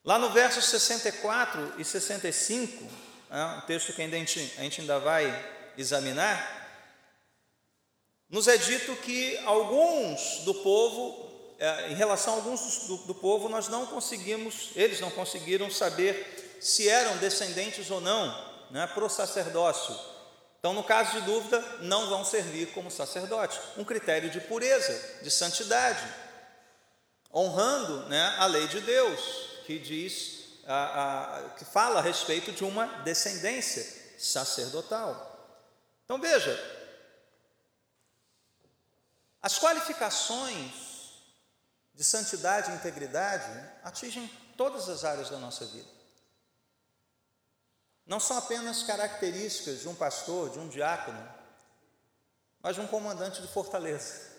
Lá 0.04 0.20
no 0.20 0.32
verso 0.32 0.62
64 0.62 1.76
e 1.78 1.86
65, 1.86 2.84
é 3.30 3.42
um 3.42 3.62
texto 3.62 3.94
que 3.94 4.02
a 4.02 4.08
gente, 4.10 4.54
a 4.58 4.62
gente 4.64 4.82
ainda 4.82 5.00
vai 5.00 5.24
examinar, 5.78 6.56
nos 8.30 8.50
é 8.50 8.58
dito 8.58 8.98
que 8.98 9.38
alguns 9.46 10.42
do 10.44 10.54
povo, 10.56 11.56
é, 11.58 11.90
em 11.90 11.96
relação 11.96 12.34
a 12.34 12.36
alguns 12.38 12.88
do, 12.88 12.98
do 12.98 13.16
povo, 13.16 13.48
nós 13.48 13.70
não 13.70 13.86
conseguimos, 13.86 14.72
eles 14.76 15.00
não 15.00 15.10
conseguiram 15.10 15.72
saber 15.72 16.58
se 16.60 16.90
eram 16.90 17.16
descendentes 17.16 17.90
ou 17.90 18.02
não, 18.02 18.28
né, 18.72 18.86
para 18.88 19.06
o 19.06 19.10
sacerdócio. 19.10 19.98
Então, 20.60 20.74
no 20.74 20.84
caso 20.84 21.12
de 21.12 21.22
dúvida, 21.22 21.60
não 21.82 22.10
vão 22.10 22.26
servir 22.26 22.74
como 22.74 22.90
sacerdote. 22.90 23.60
Um 23.78 23.86
critério 23.86 24.30
de 24.30 24.42
pureza, 24.42 25.22
de 25.22 25.30
santidade, 25.30 26.04
honrando 27.34 28.08
né, 28.10 28.36
a 28.40 28.46
lei 28.48 28.68
de 28.68 28.82
Deus, 28.82 29.20
que 29.66 29.78
diz 29.78 30.38
a, 30.66 31.38
a, 31.38 31.50
que 31.52 31.66
fala 31.66 32.00
a 32.00 32.04
respeito 32.04 32.52
de 32.52 32.64
uma 32.64 32.86
descendência 33.04 33.86
sacerdotal. 34.18 35.36
Então 36.04 36.20
veja, 36.20 36.58
as 39.42 39.60
qualificações 39.60 40.88
de 41.94 42.04
santidade 42.04 42.72
e 42.72 42.76
integridade 42.76 43.50
atingem 43.84 44.28
todas 44.56 44.90
as 44.90 45.04
áreas 45.04 45.30
da 45.30 45.38
nossa 45.38 45.66
vida. 45.66 45.97
Não 48.08 48.22
são 48.22 48.38
apenas 48.38 48.84
características 48.84 49.82
de 49.82 49.90
um 49.90 49.94
pastor, 49.94 50.50
de 50.50 50.60
um 50.60 50.70
diácono, 50.70 51.22
mas 52.62 52.76
de 52.76 52.82
um 52.82 52.88
comandante 52.88 53.42
de 53.42 53.48
fortaleza, 53.50 54.32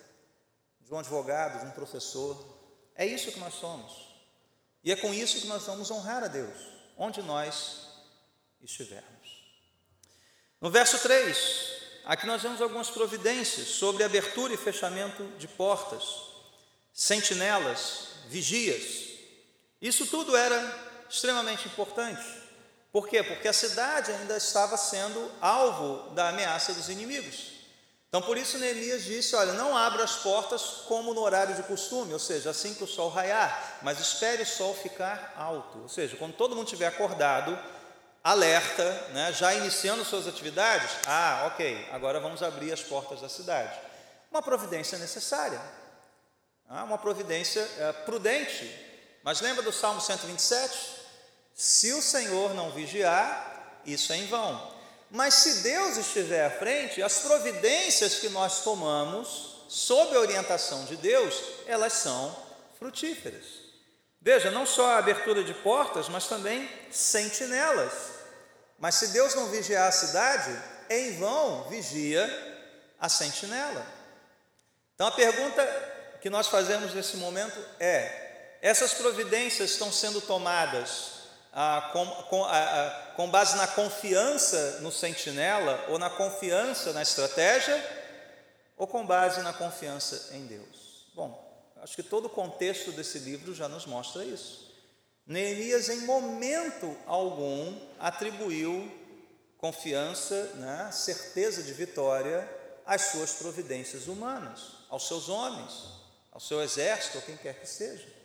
de 0.80 0.92
um 0.92 0.98
advogado, 0.98 1.60
de 1.60 1.66
um 1.66 1.70
professor. 1.72 2.58
É 2.94 3.04
isso 3.04 3.30
que 3.30 3.38
nós 3.38 3.54
somos. 3.54 4.08
E 4.82 4.90
é 4.90 4.96
com 4.96 5.12
isso 5.12 5.42
que 5.42 5.46
nós 5.46 5.64
vamos 5.64 5.90
honrar 5.90 6.24
a 6.24 6.28
Deus, 6.28 6.56
onde 6.96 7.20
nós 7.22 7.88
estivermos. 8.62 9.44
No 10.60 10.70
verso 10.70 10.98
3, 11.00 11.72
aqui 12.06 12.26
nós 12.26 12.42
vemos 12.42 12.62
algumas 12.62 12.88
providências 12.88 13.68
sobre 13.68 14.02
abertura 14.02 14.54
e 14.54 14.56
fechamento 14.56 15.24
de 15.38 15.46
portas, 15.46 16.04
sentinelas, 16.92 18.08
vigias. 18.28 19.08
Isso 19.80 20.06
tudo 20.06 20.34
era 20.34 21.04
extremamente 21.08 21.68
importante. 21.68 22.47
Por 22.92 23.06
quê? 23.08 23.22
Porque 23.22 23.48
a 23.48 23.52
cidade 23.52 24.10
ainda 24.12 24.36
estava 24.36 24.76
sendo 24.76 25.30
alvo 25.40 26.10
da 26.14 26.30
ameaça 26.30 26.72
dos 26.72 26.88
inimigos. 26.88 27.58
Então, 28.08 28.22
por 28.22 28.38
isso, 28.38 28.58
Neemias 28.58 29.04
disse: 29.04 29.36
Olha, 29.36 29.52
não 29.52 29.76
abra 29.76 30.02
as 30.02 30.16
portas 30.16 30.62
como 30.86 31.12
no 31.12 31.20
horário 31.20 31.54
de 31.54 31.62
costume, 31.64 32.14
ou 32.14 32.18
seja, 32.18 32.50
assim 32.50 32.72
que 32.72 32.82
o 32.82 32.86
sol 32.86 33.10
raiar, 33.10 33.78
mas 33.82 34.00
espere 34.00 34.42
o 34.42 34.46
sol 34.46 34.74
ficar 34.74 35.34
alto. 35.36 35.78
Ou 35.82 35.88
seja, 35.88 36.16
quando 36.16 36.32
todo 36.32 36.56
mundo 36.56 36.64
estiver 36.64 36.86
acordado, 36.86 37.58
alerta, 38.24 38.84
né, 39.12 39.32
já 39.32 39.54
iniciando 39.54 40.04
suas 40.04 40.26
atividades, 40.26 40.90
ah, 41.06 41.50
ok, 41.52 41.88
agora 41.92 42.18
vamos 42.18 42.42
abrir 42.42 42.72
as 42.72 42.80
portas 42.80 43.20
da 43.20 43.28
cidade. 43.28 43.78
Uma 44.30 44.42
providência 44.42 44.98
necessária, 44.98 45.60
ah, 46.66 46.84
uma 46.84 46.98
providência 46.98 47.60
é, 47.78 47.92
prudente. 47.92 48.86
Mas 49.22 49.42
lembra 49.42 49.62
do 49.62 49.72
Salmo 49.72 50.00
127? 50.00 50.97
Se 51.58 51.92
o 51.92 52.00
Senhor 52.00 52.54
não 52.54 52.70
vigiar, 52.70 53.80
isso 53.84 54.12
é 54.12 54.16
em 54.16 54.28
vão. 54.28 54.72
Mas 55.10 55.34
se 55.34 55.62
Deus 55.64 55.96
estiver 55.96 56.46
à 56.46 56.50
frente, 56.52 57.02
as 57.02 57.18
providências 57.18 58.14
que 58.20 58.28
nós 58.28 58.62
tomamos, 58.62 59.64
sob 59.68 60.14
a 60.14 60.20
orientação 60.20 60.84
de 60.84 60.96
Deus, 60.96 61.34
elas 61.66 61.94
são 61.94 62.34
frutíferas. 62.78 63.42
Veja, 64.22 64.52
não 64.52 64.64
só 64.64 64.86
a 64.92 64.98
abertura 64.98 65.42
de 65.42 65.52
portas, 65.52 66.08
mas 66.08 66.28
também 66.28 66.70
sentinelas. 66.92 67.92
Mas 68.78 68.94
se 68.94 69.08
Deus 69.08 69.34
não 69.34 69.48
vigiar 69.48 69.88
a 69.88 69.92
cidade, 69.92 70.56
em 70.88 71.18
vão 71.18 71.68
vigia 71.68 72.24
a 73.00 73.08
sentinela. 73.08 73.84
Então 74.94 75.08
a 75.08 75.12
pergunta 75.12 75.66
que 76.20 76.30
nós 76.30 76.46
fazemos 76.46 76.94
nesse 76.94 77.16
momento 77.16 77.58
é: 77.80 78.58
essas 78.62 78.94
providências 78.94 79.72
estão 79.72 79.90
sendo 79.90 80.20
tomadas 80.20 81.17
ah, 81.60 81.90
com, 81.92 82.06
com, 82.06 82.44
ah, 82.44 83.12
com 83.16 83.28
base 83.28 83.56
na 83.56 83.66
confiança 83.66 84.78
no 84.80 84.92
sentinela, 84.92 85.86
ou 85.88 85.98
na 85.98 86.08
confiança 86.08 86.92
na 86.92 87.02
estratégia, 87.02 87.76
ou 88.76 88.86
com 88.86 89.04
base 89.04 89.42
na 89.42 89.52
confiança 89.52 90.36
em 90.36 90.46
Deus? 90.46 91.08
Bom, 91.16 91.36
acho 91.82 91.96
que 91.96 92.02
todo 92.04 92.26
o 92.26 92.30
contexto 92.30 92.92
desse 92.92 93.18
livro 93.18 93.52
já 93.56 93.68
nos 93.68 93.86
mostra 93.86 94.24
isso. 94.24 94.72
Neemias, 95.26 95.88
em 95.88 96.02
momento 96.02 96.96
algum, 97.04 97.76
atribuiu 97.98 98.88
confiança, 99.56 100.52
né, 100.54 100.90
certeza 100.92 101.60
de 101.64 101.72
vitória 101.72 102.48
às 102.86 103.02
suas 103.02 103.32
providências 103.32 104.06
humanas, 104.06 104.74
aos 104.88 105.08
seus 105.08 105.28
homens, 105.28 105.72
ao 106.30 106.38
seu 106.38 106.62
exército, 106.62 107.18
ou 107.18 107.22
quem 107.24 107.36
quer 107.36 107.58
que 107.58 107.66
seja. 107.66 108.17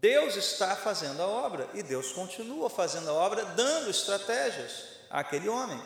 Deus 0.00 0.36
está 0.36 0.76
fazendo 0.76 1.22
a 1.22 1.26
obra 1.26 1.68
e 1.74 1.82
Deus 1.82 2.12
continua 2.12 2.68
fazendo 2.68 3.08
a 3.10 3.12
obra, 3.12 3.44
dando 3.44 3.90
estratégias 3.90 4.84
àquele 5.10 5.48
homem. 5.48 5.82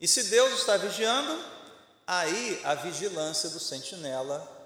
E 0.00 0.06
se 0.06 0.24
Deus 0.24 0.60
está 0.60 0.76
vigiando, 0.76 1.42
aí 2.06 2.60
a 2.64 2.74
vigilância 2.74 3.48
do 3.50 3.60
sentinela 3.60 4.60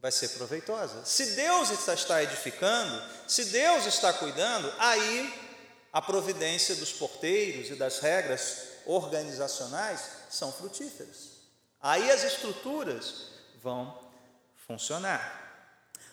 vai 0.00 0.12
ser 0.12 0.28
proveitosa. 0.30 1.04
Se 1.04 1.34
Deus 1.34 1.70
está 1.70 2.22
edificando, 2.22 3.02
se 3.26 3.46
Deus 3.46 3.86
está 3.86 4.12
cuidando, 4.12 4.72
aí 4.78 5.48
a 5.92 6.00
providência 6.00 6.76
dos 6.76 6.92
porteiros 6.92 7.70
e 7.70 7.74
das 7.74 7.98
regras 7.98 8.58
organizacionais 8.86 10.08
são 10.30 10.52
frutíferas. 10.52 11.38
Aí 11.80 12.10
as 12.10 12.24
estruturas 12.24 13.26
vão 13.62 13.98
funcionar. 14.66 15.47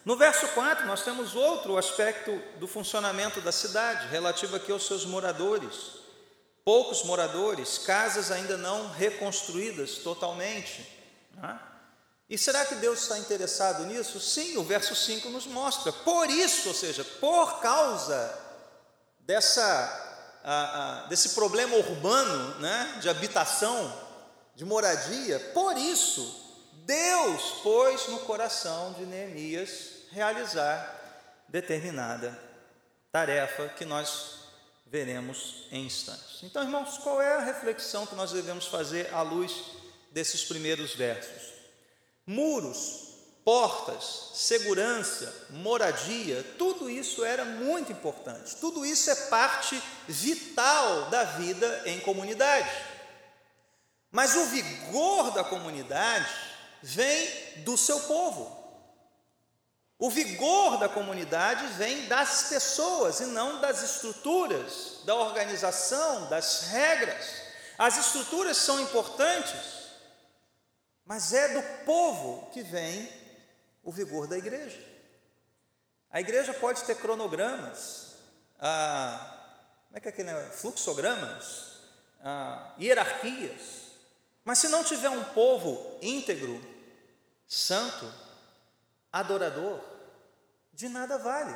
No 0.05 0.15
verso 0.15 0.47
4, 0.49 0.85
nós 0.85 1.01
temos 1.01 1.35
outro 1.35 1.79
aspecto 1.79 2.39
do 2.59 2.67
funcionamento 2.67 3.41
da 3.41 3.51
cidade, 3.51 4.07
relativo 4.09 4.55
aqui 4.55 4.71
aos 4.71 4.85
seus 4.85 5.03
moradores. 5.03 5.95
Poucos 6.63 7.03
moradores, 7.03 7.79
casas 7.79 8.29
ainda 8.29 8.55
não 8.55 8.91
reconstruídas 8.91 9.95
totalmente. 9.95 10.87
Né? 11.33 11.59
E 12.29 12.37
será 12.37 12.63
que 12.65 12.75
Deus 12.75 13.01
está 13.01 13.17
interessado 13.17 13.83
nisso? 13.85 14.19
Sim, 14.19 14.57
o 14.57 14.63
verso 14.63 14.95
5 14.95 15.27
nos 15.29 15.47
mostra. 15.47 15.91
Por 15.91 16.29
isso, 16.29 16.67
ou 16.67 16.75
seja, 16.75 17.03
por 17.03 17.59
causa 17.59 18.39
dessa, 19.21 20.39
a, 20.43 20.53
a, 20.53 21.07
desse 21.07 21.29
problema 21.29 21.75
urbano, 21.77 22.59
né, 22.59 22.99
de 23.01 23.09
habitação, 23.09 23.91
de 24.53 24.65
moradia, 24.65 25.39
por 25.55 25.75
isso, 25.75 26.45
Deus 26.85 27.41
pôs 27.63 28.07
no 28.07 28.19
coração 28.19 28.93
de 28.93 29.05
Neemias 29.07 29.94
realizar 30.15 30.95
determinada 31.49 32.39
tarefa 33.11 33.67
que 33.67 33.83
nós 33.83 34.45
veremos 34.85 35.67
em 35.73 35.85
instantes. 35.85 36.41
Então, 36.41 36.63
irmãos, 36.63 36.97
qual 36.99 37.21
é 37.21 37.33
a 37.33 37.41
reflexão 37.41 38.05
que 38.05 38.15
nós 38.15 38.31
devemos 38.31 38.65
fazer 38.65 39.13
à 39.13 39.21
luz 39.21 39.53
desses 40.11 40.45
primeiros 40.45 40.95
versos? 40.95 41.51
Muros, 42.25 43.09
portas, 43.43 44.31
segurança, 44.35 45.47
moradia, 45.49 46.45
tudo 46.57 46.89
isso 46.89 47.25
era 47.25 47.43
muito 47.43 47.91
importante. 47.91 48.55
Tudo 48.55 48.85
isso 48.85 49.11
é 49.11 49.15
parte 49.27 49.81
vital 50.07 51.09
da 51.09 51.25
vida 51.25 51.83
em 51.87 51.99
comunidade. 51.99 52.71
Mas 54.09 54.33
o 54.33 54.45
vigor 54.45 55.31
da 55.31 55.43
comunidade 55.43 56.33
vem 56.81 57.63
do 57.65 57.77
seu 57.77 57.99
povo. 57.99 58.64
O 59.97 60.09
vigor 60.09 60.77
da 60.77 60.89
comunidade 60.89 61.65
vem 61.77 62.07
das 62.07 62.49
pessoas 62.49 63.21
e 63.21 63.25
não 63.27 63.61
das 63.61 63.81
estruturas, 63.81 64.99
da 65.05 65.15
organização, 65.15 66.27
das 66.27 66.67
regras. 66.67 67.43
As 67.77 67.97
estruturas 67.97 68.57
são 68.57 68.79
importantes, 68.79 69.91
mas 71.05 71.31
é 71.33 71.53
do 71.53 71.85
povo 71.85 72.49
que 72.51 72.61
vem 72.61 73.09
o 73.83 73.91
vigor 73.91 74.27
da 74.27 74.37
igreja. 74.37 74.83
A 76.09 76.19
igreja 76.19 76.53
pode 76.53 76.83
ter 76.83 76.95
cronogramas, 76.95 78.15
ah, 78.59 79.33
como 79.87 79.97
é 79.97 80.11
que 80.11 80.21
é 80.21 80.49
fluxogramas, 80.51 81.79
ah, 82.21 82.73
hierarquias, 82.79 83.85
mas 84.43 84.59
se 84.59 84.67
não 84.67 84.83
tiver 84.83 85.09
um 85.09 85.23
povo 85.23 85.97
íntegro, 86.01 86.61
santo, 87.47 88.11
adorador, 89.19 89.79
de 90.73 90.89
nada 90.89 91.17
vale 91.17 91.55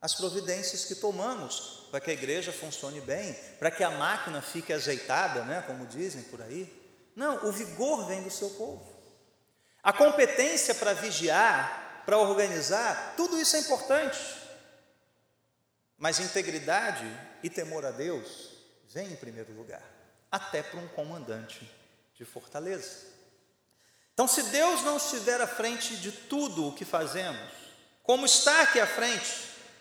as 0.00 0.14
providências 0.14 0.84
que 0.84 0.94
tomamos 0.94 1.88
para 1.90 2.00
que 2.00 2.10
a 2.10 2.14
igreja 2.14 2.52
funcione 2.52 3.00
bem, 3.00 3.32
para 3.58 3.70
que 3.70 3.82
a 3.82 3.90
máquina 3.90 4.40
fique 4.42 4.72
ajeitada, 4.72 5.42
né, 5.44 5.64
como 5.66 5.86
dizem 5.86 6.22
por 6.24 6.40
aí. 6.42 6.72
Não, 7.14 7.46
o 7.46 7.52
vigor 7.52 8.06
vem 8.06 8.22
do 8.22 8.30
seu 8.30 8.50
povo. 8.50 8.86
A 9.82 9.92
competência 9.92 10.74
para 10.74 10.92
vigiar, 10.92 12.02
para 12.04 12.18
organizar, 12.18 13.14
tudo 13.16 13.36
isso 13.36 13.56
é 13.56 13.60
importante. 13.60 14.20
Mas 15.98 16.20
integridade 16.20 17.06
e 17.42 17.48
temor 17.48 17.84
a 17.84 17.90
Deus 17.90 18.50
vem 18.88 19.10
em 19.10 19.16
primeiro 19.16 19.52
lugar, 19.54 19.82
até 20.30 20.62
para 20.62 20.78
um 20.78 20.88
comandante 20.88 21.68
de 22.14 22.24
fortaleza. 22.24 23.15
Então, 24.16 24.26
se 24.26 24.44
Deus 24.44 24.80
não 24.80 24.96
estiver 24.96 25.42
à 25.42 25.46
frente 25.46 25.94
de 25.94 26.10
tudo 26.10 26.68
o 26.68 26.72
que 26.72 26.86
fazemos, 26.86 27.52
como 28.02 28.24
está 28.24 28.62
aqui 28.62 28.80
à 28.80 28.86
frente, 28.86 29.30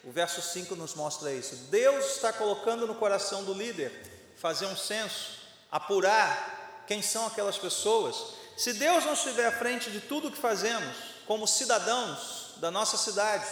o 0.03 0.11
verso 0.11 0.41
5 0.41 0.75
nos 0.75 0.93
mostra 0.93 1.31
isso. 1.31 1.55
Deus 1.71 2.15
está 2.15 2.33
colocando 2.33 2.85
no 2.85 2.95
coração 2.95 3.45
do 3.45 3.53
líder 3.53 3.93
fazer 4.35 4.65
um 4.65 4.75
censo, 4.75 5.39
apurar 5.71 6.83
quem 6.85 7.01
são 7.01 7.25
aquelas 7.25 7.57
pessoas. 7.57 8.33
Se 8.57 8.73
Deus 8.73 9.05
não 9.05 9.13
estiver 9.13 9.45
à 9.45 9.57
frente 9.57 9.89
de 9.89 10.01
tudo 10.01 10.27
o 10.27 10.31
que 10.31 10.37
fazemos, 10.37 10.97
como 11.25 11.47
cidadãos 11.47 12.55
da 12.57 12.69
nossa 12.69 12.97
cidade, 12.97 13.47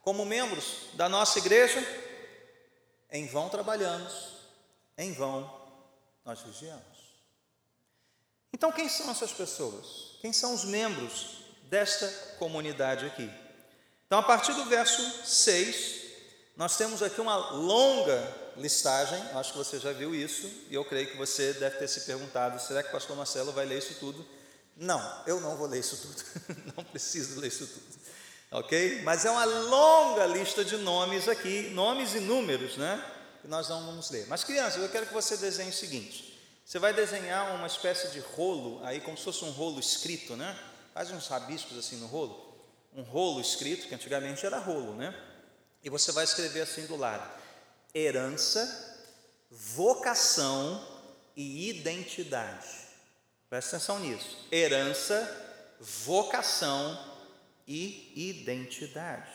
como 0.00 0.24
membros 0.24 0.90
da 0.92 1.08
nossa 1.08 1.40
igreja, 1.40 1.84
em 3.10 3.26
vão 3.26 3.48
trabalhamos, 3.48 4.28
em 4.96 5.12
vão 5.12 5.52
nós 6.24 6.40
vigiamos. 6.40 6.93
Então, 8.54 8.70
quem 8.70 8.88
são 8.88 9.10
essas 9.10 9.32
pessoas? 9.32 10.12
Quem 10.20 10.32
são 10.32 10.54
os 10.54 10.64
membros 10.64 11.38
desta 11.64 12.06
comunidade 12.38 13.04
aqui? 13.04 13.28
Então, 14.06 14.20
a 14.20 14.22
partir 14.22 14.52
do 14.52 14.64
verso 14.66 15.02
6, 15.26 16.02
nós 16.56 16.76
temos 16.76 17.02
aqui 17.02 17.20
uma 17.20 17.36
longa 17.50 18.32
listagem, 18.56 19.20
acho 19.34 19.50
que 19.50 19.58
você 19.58 19.80
já 19.80 19.90
viu 19.90 20.14
isso, 20.14 20.48
e 20.70 20.74
eu 20.76 20.84
creio 20.84 21.08
que 21.08 21.16
você 21.16 21.52
deve 21.54 21.78
ter 21.78 21.88
se 21.88 22.02
perguntado: 22.02 22.62
será 22.62 22.80
que 22.80 22.90
o 22.90 22.92
pastor 22.92 23.16
Marcelo 23.16 23.50
vai 23.50 23.66
ler 23.66 23.78
isso 23.78 23.96
tudo? 23.98 24.24
Não, 24.76 25.02
eu 25.26 25.40
não 25.40 25.56
vou 25.56 25.66
ler 25.66 25.80
isso 25.80 25.96
tudo, 25.96 26.24
não 26.76 26.84
preciso 26.84 27.40
ler 27.40 27.48
isso 27.48 27.66
tudo, 27.66 28.00
ok? 28.52 29.02
Mas 29.02 29.24
é 29.24 29.32
uma 29.32 29.44
longa 29.44 30.26
lista 30.26 30.64
de 30.64 30.76
nomes 30.76 31.28
aqui, 31.28 31.70
nomes 31.70 32.14
e 32.14 32.20
números, 32.20 32.76
né? 32.76 33.04
Que 33.42 33.48
nós 33.48 33.68
não 33.68 33.84
vamos 33.84 34.10
ler. 34.10 34.28
Mas, 34.28 34.44
crianças, 34.44 34.80
eu 34.80 34.88
quero 34.88 35.06
que 35.06 35.12
você 35.12 35.36
desenhe 35.36 35.70
o 35.70 35.74
seguinte: 35.74 36.33
você 36.64 36.78
vai 36.78 36.94
desenhar 36.94 37.54
uma 37.54 37.66
espécie 37.66 38.08
de 38.08 38.20
rolo, 38.20 38.82
aí 38.84 39.00
como 39.00 39.18
se 39.18 39.24
fosse 39.24 39.44
um 39.44 39.50
rolo 39.50 39.78
escrito, 39.78 40.34
né? 40.34 40.58
Faz 40.94 41.10
uns 41.10 41.26
rabiscos 41.26 41.76
assim 41.76 41.96
no 41.96 42.06
rolo. 42.06 42.54
Um 42.94 43.02
rolo 43.02 43.40
escrito, 43.40 43.86
que 43.86 43.94
antigamente 43.94 44.46
era 44.46 44.58
rolo, 44.58 44.94
né? 44.94 45.14
E 45.82 45.90
você 45.90 46.10
vai 46.10 46.24
escrever 46.24 46.62
assim 46.62 46.86
do 46.86 46.96
lado: 46.96 47.28
herança, 47.94 48.96
vocação 49.50 50.82
e 51.36 51.68
identidade. 51.68 52.66
Presta 53.50 53.76
atenção 53.76 53.98
nisso. 53.98 54.38
Herança, 54.50 55.76
vocação 55.78 56.98
e 57.68 58.12
identidade. 58.16 59.30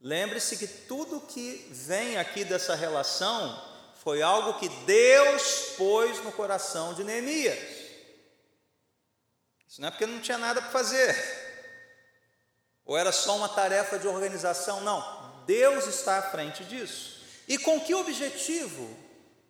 Lembre-se 0.00 0.56
que 0.58 0.66
tudo 0.66 1.20
que 1.20 1.66
vem 1.70 2.18
aqui 2.18 2.44
dessa 2.44 2.74
relação 2.74 3.77
foi 4.08 4.22
algo 4.22 4.54
que 4.54 4.70
Deus 4.70 5.74
pôs 5.76 6.24
no 6.24 6.32
coração 6.32 6.94
de 6.94 7.04
Neemias. 7.04 7.58
Isso 9.68 9.82
não 9.82 9.88
é 9.88 9.90
porque 9.90 10.06
não 10.06 10.18
tinha 10.18 10.38
nada 10.38 10.62
para 10.62 10.70
fazer, 10.70 11.14
ou 12.86 12.96
era 12.96 13.12
só 13.12 13.36
uma 13.36 13.50
tarefa 13.50 13.98
de 13.98 14.08
organização, 14.08 14.80
não. 14.80 15.44
Deus 15.44 15.86
está 15.86 16.20
à 16.20 16.22
frente 16.22 16.64
disso. 16.64 17.20
E 17.46 17.58
com 17.58 17.78
que 17.78 17.94
objetivo 17.94 18.96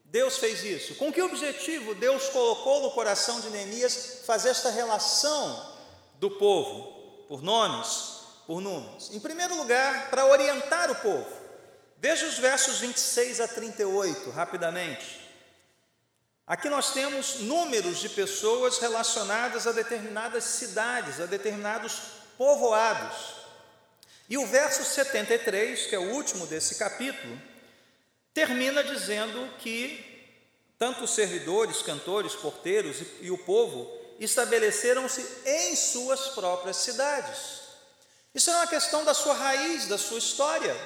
Deus 0.06 0.38
fez 0.38 0.64
isso? 0.64 0.96
Com 0.96 1.12
que 1.12 1.22
objetivo 1.22 1.94
Deus 1.94 2.28
colocou 2.30 2.82
no 2.82 2.90
coração 2.90 3.40
de 3.40 3.50
Neemias 3.50 4.22
fazer 4.26 4.48
esta 4.48 4.70
relação 4.70 5.76
do 6.14 6.32
povo, 6.32 7.26
por 7.28 7.42
nomes, 7.42 8.22
por 8.44 8.60
números? 8.60 9.14
Em 9.14 9.20
primeiro 9.20 9.54
lugar, 9.54 10.10
para 10.10 10.26
orientar 10.26 10.90
o 10.90 10.96
povo. 10.96 11.37
Veja 12.00 12.26
os 12.26 12.38
versos 12.38 12.78
26 12.78 13.40
a 13.40 13.48
38, 13.48 14.30
rapidamente. 14.30 15.28
Aqui 16.46 16.68
nós 16.68 16.92
temos 16.92 17.40
números 17.40 17.98
de 17.98 18.08
pessoas 18.08 18.78
relacionadas 18.78 19.66
a 19.66 19.72
determinadas 19.72 20.44
cidades, 20.44 21.20
a 21.20 21.26
determinados 21.26 21.98
povoados. 22.38 23.34
E 24.28 24.38
o 24.38 24.46
verso 24.46 24.84
73, 24.84 25.86
que 25.86 25.94
é 25.96 25.98
o 25.98 26.12
último 26.12 26.46
desse 26.46 26.76
capítulo, 26.76 27.36
termina 28.32 28.84
dizendo 28.84 29.52
que 29.58 30.04
tanto 30.78 31.02
os 31.02 31.10
servidores, 31.10 31.82
cantores, 31.82 32.36
porteiros 32.36 33.00
e, 33.00 33.08
e 33.22 33.30
o 33.32 33.38
povo 33.38 33.90
estabeleceram-se 34.20 35.26
em 35.44 35.74
suas 35.74 36.28
próprias 36.28 36.76
cidades. 36.76 37.58
Isso 38.32 38.50
é 38.50 38.54
uma 38.54 38.68
questão 38.68 39.04
da 39.04 39.14
sua 39.14 39.34
raiz, 39.34 39.88
da 39.88 39.98
sua 39.98 40.18
história. 40.18 40.76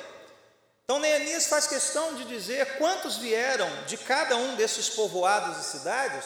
Então 0.84 0.98
Neemias 0.98 1.46
faz 1.46 1.66
questão 1.66 2.14
de 2.14 2.24
dizer 2.24 2.76
quantos 2.78 3.16
vieram 3.16 3.68
de 3.86 3.96
cada 3.96 4.36
um 4.36 4.56
desses 4.56 4.90
povoados 4.90 5.58
e 5.58 5.70
cidades, 5.70 6.24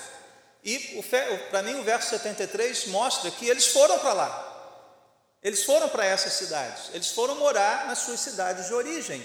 e 0.64 1.02
para 1.50 1.62
mim 1.62 1.74
o 1.76 1.84
verso 1.84 2.10
73 2.10 2.86
mostra 2.86 3.30
que 3.30 3.48
eles 3.48 3.66
foram 3.68 3.98
para 3.98 4.12
lá. 4.12 4.52
Eles 5.42 5.62
foram 5.64 5.88
para 5.88 6.04
essas 6.04 6.32
cidades, 6.32 6.90
eles 6.92 7.10
foram 7.10 7.36
morar 7.36 7.86
nas 7.86 8.00
suas 8.00 8.18
cidades 8.18 8.66
de 8.66 8.74
origem. 8.74 9.24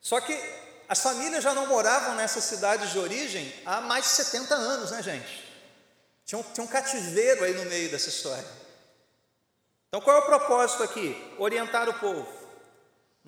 Só 0.00 0.20
que 0.20 0.38
as 0.88 1.00
famílias 1.00 1.42
já 1.42 1.54
não 1.54 1.66
moravam 1.66 2.14
nessas 2.14 2.44
cidades 2.44 2.90
de 2.90 2.98
origem 2.98 3.52
há 3.66 3.80
mais 3.80 4.04
de 4.04 4.10
70 4.10 4.54
anos, 4.54 4.90
né, 4.90 5.02
gente? 5.02 5.50
Tinha 6.24 6.38
um, 6.38 6.42
tinha 6.42 6.64
um 6.64 6.68
cativeiro 6.68 7.44
aí 7.44 7.52
no 7.54 7.64
meio 7.64 7.90
dessa 7.90 8.08
história. 8.08 8.46
Então, 9.88 10.00
qual 10.00 10.16
é 10.16 10.20
o 10.20 10.26
propósito 10.26 10.84
aqui? 10.84 11.34
Orientar 11.38 11.88
o 11.88 11.94
povo, 11.94 12.28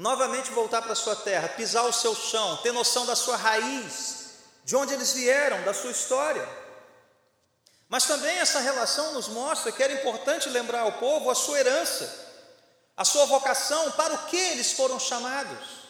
novamente 0.02 0.50
voltar 0.50 0.82
para 0.82 0.92
a 0.92 0.96
sua 0.96 1.14
terra, 1.14 1.48
pisar 1.48 1.84
o 1.84 1.92
seu 1.92 2.12
chão, 2.12 2.56
ter 2.56 2.72
noção 2.72 3.06
da 3.06 3.14
sua 3.14 3.36
raiz, 3.36 4.32
de 4.64 4.74
onde 4.74 4.92
eles 4.92 5.12
vieram, 5.12 5.62
da 5.62 5.72
sua 5.72 5.92
história. 5.92 6.46
Mas 7.88 8.04
também 8.04 8.36
essa 8.38 8.58
relação 8.58 9.12
nos 9.12 9.28
mostra 9.28 9.70
que 9.70 9.82
era 9.82 9.92
importante 9.92 10.48
lembrar 10.48 10.80
ao 10.80 10.92
povo 10.94 11.30
a 11.30 11.36
sua 11.36 11.60
herança, 11.60 12.12
a 12.96 13.04
sua 13.04 13.26
vocação, 13.26 13.92
para 13.92 14.14
o 14.14 14.26
que 14.26 14.36
eles 14.36 14.72
foram 14.72 14.98
chamados. 14.98 15.82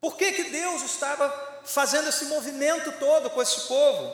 Por 0.00 0.16
que, 0.16 0.32
que 0.32 0.44
Deus 0.44 0.82
estava 0.82 1.62
fazendo 1.64 2.08
esse 2.08 2.24
movimento 2.24 2.90
todo 2.98 3.30
com 3.30 3.40
esse 3.40 3.60
povo? 3.62 4.12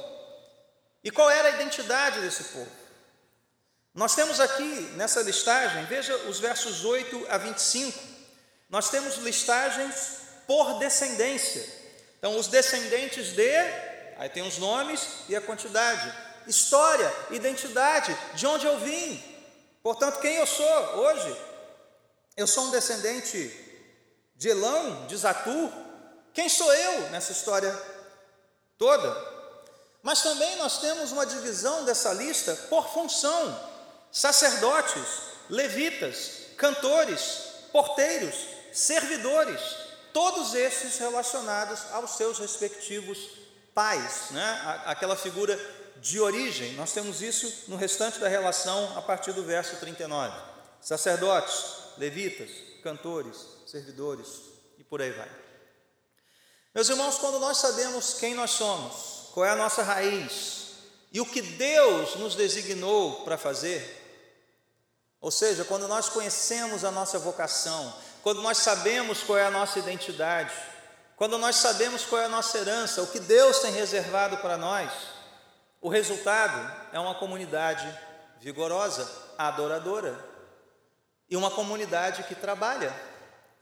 E 1.02 1.10
qual 1.10 1.30
era 1.30 1.48
a 1.48 1.52
identidade 1.52 2.20
desse 2.20 2.44
povo? 2.44 2.70
Nós 3.94 4.14
temos 4.14 4.40
aqui 4.40 4.92
nessa 4.96 5.22
listagem, 5.22 5.86
veja 5.86 6.14
os 6.28 6.38
versos 6.38 6.84
8 6.84 7.26
a 7.30 7.38
25, 7.38 8.13
nós 8.68 8.90
temos 8.90 9.16
listagens 9.16 10.18
por 10.46 10.78
descendência. 10.78 11.64
Então, 12.18 12.36
os 12.38 12.48
descendentes 12.48 13.32
de, 13.32 13.56
aí 14.16 14.28
tem 14.28 14.46
os 14.46 14.58
nomes 14.58 15.06
e 15.28 15.36
a 15.36 15.40
quantidade. 15.40 16.12
História, 16.46 17.12
identidade, 17.30 18.16
de 18.34 18.46
onde 18.46 18.66
eu 18.66 18.78
vim. 18.78 19.22
Portanto, 19.82 20.20
quem 20.20 20.36
eu 20.36 20.46
sou 20.46 20.66
hoje? 20.96 21.36
Eu 22.36 22.46
sou 22.46 22.64
um 22.64 22.70
descendente 22.70 23.52
de 24.36 24.48
Elão, 24.48 25.06
de 25.06 25.16
Zatu. 25.16 25.72
Quem 26.32 26.48
sou 26.48 26.72
eu 26.72 27.10
nessa 27.10 27.32
história 27.32 27.72
toda? 28.76 29.34
Mas 30.02 30.22
também 30.22 30.56
nós 30.56 30.78
temos 30.78 31.12
uma 31.12 31.24
divisão 31.24 31.84
dessa 31.84 32.12
lista 32.12 32.54
por 32.68 32.92
função 32.92 33.72
sacerdotes, 34.14 35.02
levitas, 35.50 36.30
cantores, 36.56 37.38
porteiros, 37.72 38.34
servidores, 38.74 39.60
todos 40.12 40.54
esses 40.54 40.98
relacionados 40.98 41.80
aos 41.92 42.16
seus 42.16 42.38
respectivos 42.38 43.30
pais, 43.72 44.30
né? 44.30 44.82
aquela 44.84 45.16
figura 45.16 45.58
de 45.96 46.20
origem. 46.20 46.74
Nós 46.74 46.92
temos 46.92 47.22
isso 47.22 47.70
no 47.70 47.76
restante 47.76 48.18
da 48.18 48.28
relação 48.28 48.98
a 48.98 49.02
partir 49.02 49.32
do 49.32 49.44
verso 49.44 49.76
39. 49.76 50.36
Sacerdotes, 50.80 51.64
levitas, 51.96 52.50
cantores, 52.82 53.46
servidores 53.66 54.28
e 54.78 54.84
por 54.84 55.00
aí 55.00 55.10
vai. 55.12 55.30
Meus 56.74 56.88
irmãos, 56.88 57.18
quando 57.18 57.38
nós 57.38 57.58
sabemos 57.58 58.14
quem 58.14 58.34
nós 58.34 58.50
somos, 58.50 59.30
qual 59.32 59.46
é 59.46 59.50
a 59.50 59.56
nossa 59.56 59.82
raiz 59.82 60.74
e 61.12 61.20
o 61.20 61.26
que 61.26 61.40
Deus 61.40 62.16
nos 62.16 62.34
designou 62.34 63.24
para 63.24 63.38
fazer, 63.38 64.02
ou 65.20 65.30
seja, 65.30 65.64
quando 65.64 65.88
nós 65.88 66.08
conhecemos 66.08 66.84
a 66.84 66.90
nossa 66.90 67.18
vocação, 67.18 67.94
quando 68.24 68.40
nós 68.40 68.56
sabemos 68.56 69.22
qual 69.22 69.36
é 69.38 69.44
a 69.44 69.50
nossa 69.50 69.78
identidade, 69.78 70.50
quando 71.14 71.36
nós 71.36 71.56
sabemos 71.56 72.06
qual 72.06 72.22
é 72.22 72.24
a 72.24 72.28
nossa 72.28 72.56
herança, 72.56 73.02
o 73.02 73.06
que 73.08 73.20
Deus 73.20 73.58
tem 73.58 73.70
reservado 73.70 74.38
para 74.38 74.56
nós, 74.56 74.90
o 75.78 75.90
resultado 75.90 76.74
é 76.90 76.98
uma 76.98 77.14
comunidade 77.16 77.86
vigorosa, 78.40 79.06
adoradora, 79.36 80.18
e 81.28 81.36
uma 81.36 81.50
comunidade 81.50 82.22
que 82.22 82.34
trabalha. 82.34 82.94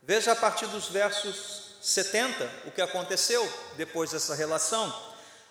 Veja 0.01 0.31
a 0.31 0.35
partir 0.35 0.67
dos 0.67 0.87
versos 0.87 1.75
70 1.81 2.49
o 2.65 2.71
que 2.71 2.81
aconteceu 2.81 3.45
depois 3.75 4.11
dessa 4.11 4.33
relação. 4.33 4.93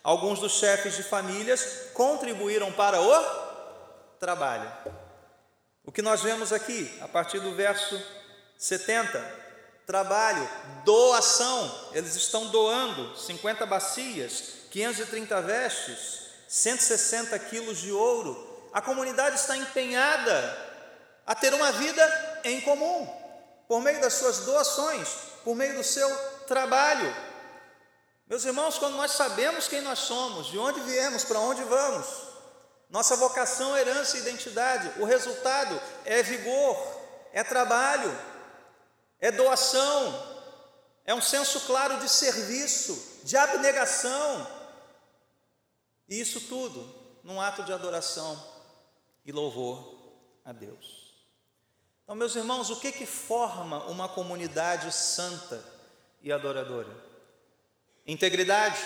Alguns 0.03 0.41
dos 0.41 0.53
chefes 0.53 0.97
de 0.97 1.03
famílias 1.03 1.91
contribuíram 1.93 2.73
para 2.73 2.99
o 2.99 3.13
trabalho. 4.19 4.73
O 5.85 5.93
que 5.93 6.01
nós 6.01 6.23
vemos 6.23 6.51
aqui, 6.51 6.99
a 7.03 7.09
partir 7.09 7.41
do 7.41 7.55
verso 7.55 8.22
70, 8.63 9.21
trabalho, 9.85 10.49
doação, 10.85 11.91
eles 11.93 12.15
estão 12.15 12.47
doando 12.47 13.19
50 13.19 13.67
bacias, 13.67 14.45
530 14.71 15.43
vestes, 15.43 16.29
160 16.47 17.37
quilos 17.41 17.79
de 17.79 17.91
ouro. 17.91 18.71
A 18.73 18.81
comunidade 18.81 19.35
está 19.35 19.57
empenhada 19.57 20.57
a 21.27 21.35
ter 21.35 21.53
uma 21.53 21.73
vida 21.73 22.41
em 22.45 22.61
comum, 22.61 23.05
por 23.67 23.83
meio 23.83 24.01
das 24.01 24.13
suas 24.13 24.39
doações, 24.45 25.09
por 25.43 25.57
meio 25.57 25.75
do 25.75 25.83
seu 25.83 26.09
trabalho. 26.47 27.13
Meus 28.29 28.45
irmãos, 28.45 28.79
quando 28.79 28.95
nós 28.95 29.11
sabemos 29.11 29.67
quem 29.67 29.81
nós 29.81 29.99
somos, 29.99 30.47
de 30.47 30.57
onde 30.57 30.79
viemos, 30.83 31.25
para 31.25 31.41
onde 31.41 31.65
vamos, 31.65 32.07
nossa 32.89 33.17
vocação, 33.17 33.77
herança 33.77 34.17
e 34.17 34.21
identidade. 34.21 35.01
O 35.01 35.05
resultado 35.05 35.83
é 36.05 36.23
vigor, 36.23 36.77
é 37.33 37.43
trabalho, 37.43 38.17
é 39.23 39.31
doação, 39.31 40.43
é 41.05 41.15
um 41.15 41.23
senso 41.23 41.61
claro 41.61 42.01
de 42.01 42.09
serviço, 42.09 43.21
de 43.23 43.37
abnegação. 43.37 44.47
E 46.09 46.21
isso 46.21 46.41
tudo 46.49 46.93
num 47.23 47.41
ato 47.41 47.63
de 47.63 47.73
adoração 47.73 48.37
e 49.25 49.31
louvor 49.31 49.97
a 50.45 50.53
Deus. 50.53 51.15
Então, 52.03 52.17
meus 52.17 52.35
irmãos, 52.35 52.69
o 52.69 52.81
que 52.81 52.91
que 52.91 53.07
forma 53.07 53.85
uma 53.85 54.09
comunidade 54.09 54.93
santa 54.93 55.65
e 56.21 56.33
adoradora? 56.33 56.93
Integridade, 58.05 58.85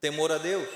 temor 0.00 0.32
a 0.32 0.38
Deus, 0.38 0.70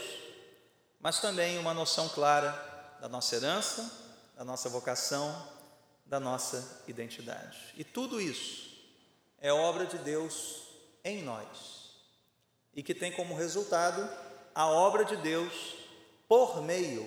mas 1.01 1.19
também 1.19 1.57
uma 1.59 1.73
noção 1.73 2.11
clara 2.11 2.53
da 3.01 3.09
nossa 3.09 3.37
herança, 3.37 3.91
da 4.37 4.45
nossa 4.45 4.69
vocação, 4.69 5.49
da 6.05 6.21
nossa 6.21 6.83
identidade. 6.87 7.59
E 7.77 7.85
tudo 7.85 8.21
isso 8.21 8.71
é 9.41 9.53
obra 9.53 9.87
de 9.87 9.99
Deus 9.99 10.63
em 11.05 11.23
nós 11.23 11.85
e 12.75 12.83
que 12.83 12.95
tem 12.95 13.13
como 13.13 13.35
resultado 13.35 14.09
a 14.55 14.67
obra 14.67 15.05
de 15.05 15.17
Deus 15.17 15.77
por 16.29 16.63
meio 16.63 17.05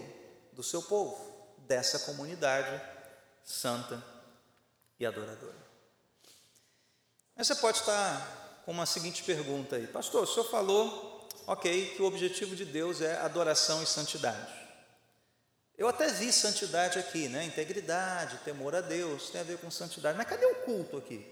do 0.54 0.64
seu 0.64 0.82
povo, 0.82 1.56
dessa 1.60 2.00
comunidade 2.00 2.82
santa 3.44 4.04
e 5.00 5.06
adoradora. 5.06 5.68
Mas 7.36 7.48
você 7.48 7.56
pode 7.56 7.80
estar 7.80 8.62
com 8.66 8.72
uma 8.72 8.86
seguinte 8.86 9.24
pergunta 9.24 9.76
aí, 9.76 9.88
pastor, 9.88 10.24
o 10.24 10.28
senhor 10.28 10.50
falou 10.50 11.28
ok, 11.48 11.96
que 11.96 12.02
o 12.02 12.06
objetivo 12.06 12.56
de 12.56 12.66
Deus 12.66 13.02
é 13.02 13.18
adoração 13.22 13.82
e 13.82 13.86
santidade. 13.86 14.67
Eu 15.78 15.88
até 15.88 16.08
vi 16.08 16.34
santidade 16.34 16.98
aqui, 16.98 17.30
né? 17.30 17.44
Integridade, 17.44 18.40
temor 18.40 18.76
a 18.76 18.82
Deus, 18.82 19.30
tem 19.30 19.42
a 19.42 19.44
ver 19.44 19.60
com 19.60 19.70
santidade. 19.70 20.18
Mas 20.18 20.28
cadê 20.28 20.46
o 20.46 20.56
culto 20.56 20.98
aqui? 20.98 21.24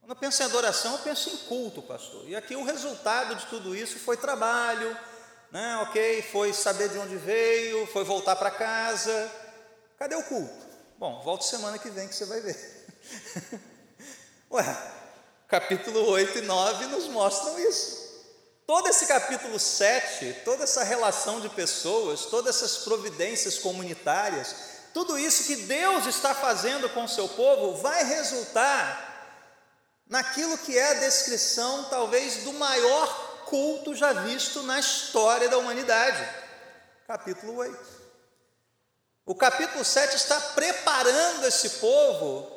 Quando 0.00 0.10
eu 0.10 0.16
penso 0.16 0.42
em 0.42 0.44
adoração, 0.44 0.92
eu 0.92 0.98
penso 0.98 1.30
em 1.30 1.36
culto, 1.48 1.82
pastor. 1.82 2.28
E 2.28 2.36
aqui 2.36 2.54
o 2.54 2.64
resultado 2.64 3.34
de 3.34 3.46
tudo 3.46 3.74
isso 3.74 3.98
foi 3.98 4.16
trabalho, 4.16 4.96
né? 5.50 5.78
Ok, 5.78 6.22
foi 6.30 6.52
saber 6.52 6.88
de 6.90 6.98
onde 6.98 7.16
veio, 7.16 7.86
foi 7.88 8.04
voltar 8.04 8.36
para 8.36 8.50
casa. 8.50 9.32
Cadê 9.98 10.14
o 10.14 10.22
culto? 10.22 10.66
Bom, 10.96 11.20
volte 11.22 11.44
semana 11.44 11.76
que 11.76 11.90
vem 11.90 12.06
que 12.06 12.14
você 12.14 12.26
vai 12.26 12.40
ver. 12.40 12.86
Ué, 14.52 14.64
capítulo 15.48 16.10
8 16.10 16.38
e 16.38 16.42
9 16.42 16.86
nos 16.86 17.08
mostram 17.08 17.58
isso. 17.58 18.03
Todo 18.66 18.88
esse 18.88 19.06
capítulo 19.06 19.58
7, 19.58 20.40
toda 20.44 20.64
essa 20.64 20.82
relação 20.82 21.38
de 21.38 21.50
pessoas, 21.50 22.26
todas 22.26 22.56
essas 22.56 22.78
providências 22.78 23.58
comunitárias, 23.58 24.54
tudo 24.94 25.18
isso 25.18 25.44
que 25.44 25.56
Deus 25.56 26.06
está 26.06 26.34
fazendo 26.34 26.88
com 26.88 27.04
o 27.04 27.08
seu 27.08 27.28
povo 27.28 27.76
vai 27.82 28.02
resultar 28.04 29.12
naquilo 30.08 30.56
que 30.56 30.78
é 30.78 30.92
a 30.92 31.00
descrição, 31.00 31.84
talvez, 31.90 32.44
do 32.44 32.54
maior 32.54 33.44
culto 33.44 33.94
já 33.94 34.14
visto 34.14 34.62
na 34.62 34.80
história 34.80 35.48
da 35.48 35.58
humanidade. 35.58 36.26
Capítulo 37.06 37.56
8. 37.56 38.04
O 39.26 39.34
capítulo 39.34 39.84
7 39.84 40.16
está 40.16 40.40
preparando 40.40 41.46
esse 41.46 41.68
povo 41.80 42.50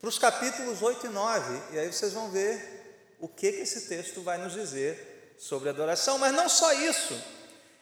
para 0.00 0.08
os 0.08 0.18
capítulos 0.18 0.82
8 0.82 1.06
e 1.06 1.08
9. 1.08 1.62
E 1.72 1.78
aí 1.78 1.92
vocês 1.92 2.12
vão 2.12 2.30
ver 2.30 3.16
o 3.20 3.28
que, 3.28 3.52
que 3.52 3.60
esse 3.60 3.88
texto 3.88 4.22
vai 4.22 4.38
nos 4.38 4.52
dizer 4.52 5.15
sobre 5.38 5.68
adoração, 5.68 6.18
mas 6.18 6.32
não 6.32 6.48
só 6.48 6.72
isso. 6.72 7.14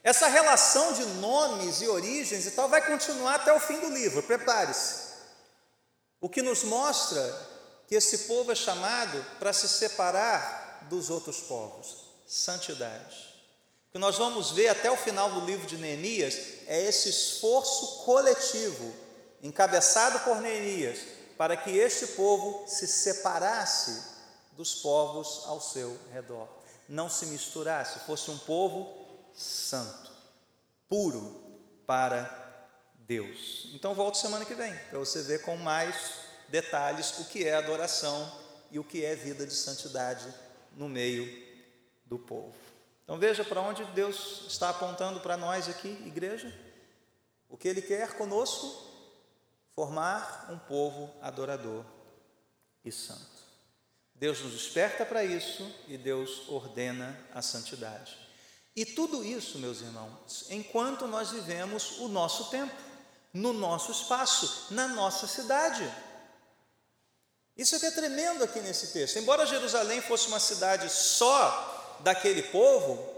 Essa 0.03 0.27
relação 0.27 0.93
de 0.93 1.05
nomes 1.07 1.81
e 1.81 1.89
origens 1.89 2.45
e 2.47 2.51
tal 2.51 2.69
vai 2.69 2.85
continuar 2.87 3.37
até 3.37 3.53
o 3.53 3.61
fim 3.61 3.81
do 3.81 3.89
livro, 3.89 4.23
prepare-se. 4.23 5.15
O 6.21 6.29
que 6.29 6.43
nos 6.43 6.63
mostra 6.63 7.23
que 7.89 7.95
esse 7.95 8.19
povo 8.19 8.53
é 8.53 8.55
chamado 8.55 9.25
para 9.39 9.53
se 9.53 9.69
separar 9.69 10.87
dos 10.91 11.11
outros 11.11 11.41
povos 11.41 12.05
santidade. 12.27 13.35
O 13.89 13.93
que 13.93 13.99
nós 13.99 14.19
vamos 14.19 14.51
ver 14.51 14.69
até 14.69 14.91
o 14.91 14.97
final 14.97 15.31
do 15.31 15.47
livro 15.47 15.67
de 15.67 15.77
Neemias 15.77 16.37
é 16.67 16.83
esse 16.83 17.09
esforço 17.09 18.05
coletivo, 18.05 18.93
encabeçado 19.43 20.21
por 20.21 20.41
Neemias, 20.41 20.99
para 21.37 21.57
que 21.57 21.71
este 21.71 22.09
povo 22.09 22.67
se 22.67 22.87
separasse 22.87 24.15
dos 24.53 24.75
povos 24.75 25.43
ao 25.47 25.61
seu 25.61 25.97
redor 26.13 26.64
não 26.95 27.11
se 27.11 27.27
misturasse, 27.27 27.99
fosse 28.01 28.31
um 28.31 28.39
povo 28.39 29.05
santo, 29.35 30.13
puro 30.89 31.43
para 31.85 32.69
Deus. 32.95 33.69
Então 33.75 33.95
volte 33.95 34.19
semana 34.19 34.45
que 34.45 34.55
vem, 34.55 34.73
para 34.91 35.01
você 35.01 35.21
ver 35.23 35.43
com 35.43 35.57
mais 35.57 36.21
detalhes 36.49 37.19
o 37.19 37.25
que 37.25 37.45
é 37.45 37.55
adoração 37.55 38.33
e 38.71 38.79
o 38.79 38.85
que 38.85 39.05
é 39.05 39.15
vida 39.17 39.45
de 39.45 39.55
santidade 39.55 40.33
no 40.77 40.89
meio 40.89 41.27
do 42.07 42.19
povo. 42.19 42.55
Então 43.03 43.19
veja 43.19 43.45
para 43.45 43.61
onde 43.61 43.85
Deus 43.87 44.45
está 44.49 44.71
apontando 44.71 45.21
para 45.21 45.37
nós 45.37 45.69
aqui, 45.69 45.89
igreja. 46.07 46.53
O 47.49 47.57
que 47.57 47.69
Ele 47.69 47.83
quer 47.83 48.17
conosco? 48.17 48.93
Formar 49.75 50.47
um 50.51 50.59
povo 50.59 51.13
adorador 51.21 51.85
e 52.85 52.93
santo. 52.93 53.34
Deus 54.15 54.41
nos 54.41 54.53
desperta 54.53 55.05
para 55.05 55.25
isso 55.25 55.71
e 55.89 55.97
Deus 55.97 56.49
ordena 56.49 57.19
a 57.35 57.43
santidade. 57.43 58.17
E 58.77 58.85
tudo 58.85 59.25
isso, 59.25 59.59
meus 59.59 59.81
irmãos, 59.81 60.47
enquanto 60.51 61.07
nós 61.07 61.31
vivemos 61.31 61.99
o 61.99 62.09
nosso 62.09 62.51
tempo, 62.51 62.75
no 63.33 63.53
nosso 63.53 63.91
espaço, 63.91 64.69
na 64.71 64.87
nossa 64.89 65.27
cidade. 65.27 65.93
Isso 67.57 67.75
é 67.75 67.79
que 67.81 67.87
é 67.87 67.91
tremendo 67.91 68.45
aqui 68.45 68.61
nesse 68.61 68.89
texto. 68.89 69.19
Embora 69.19 69.47
Jerusalém 69.47 70.01
fosse 70.01 70.29
uma 70.29 70.41
cidade 70.41 70.89
só 70.91 71.99
daquele 72.01 72.43
povo, 72.45 73.13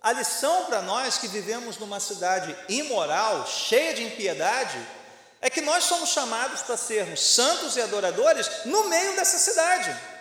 a 0.00 0.12
lição 0.12 0.66
para 0.66 0.80
nós 0.82 1.18
que 1.18 1.28
vivemos 1.28 1.76
numa 1.78 2.00
cidade 2.00 2.56
imoral, 2.68 3.46
cheia 3.46 3.94
de 3.94 4.04
impiedade, 4.04 4.78
é 5.40 5.50
que 5.50 5.60
nós 5.60 5.84
somos 5.84 6.10
chamados 6.10 6.62
para 6.62 6.76
sermos 6.76 7.20
santos 7.20 7.76
e 7.76 7.80
adoradores 7.80 8.64
no 8.64 8.88
meio 8.88 9.16
dessa 9.16 9.38
cidade. 9.38 10.17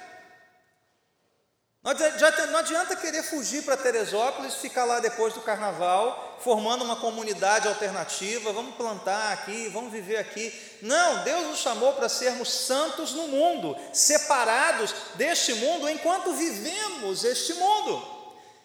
Não 2.51 2.59
adianta 2.59 2.97
querer 2.97 3.23
fugir 3.23 3.63
para 3.63 3.77
Teresópolis, 3.77 4.55
ficar 4.55 4.83
lá 4.83 4.99
depois 4.99 5.33
do 5.33 5.39
carnaval, 5.39 6.37
formando 6.43 6.83
uma 6.83 6.97
comunidade 6.97 7.65
alternativa, 7.65 8.51
vamos 8.51 8.75
plantar 8.75 9.31
aqui, 9.31 9.69
vamos 9.69 9.93
viver 9.93 10.17
aqui. 10.17 10.53
Não, 10.81 11.23
Deus 11.23 11.47
nos 11.47 11.59
chamou 11.59 11.93
para 11.93 12.09
sermos 12.09 12.51
santos 12.51 13.13
no 13.13 13.29
mundo, 13.29 13.73
separados 13.93 14.93
deste 15.15 15.53
mundo 15.53 15.89
enquanto 15.89 16.33
vivemos 16.33 17.23
este 17.23 17.53
mundo, 17.53 18.05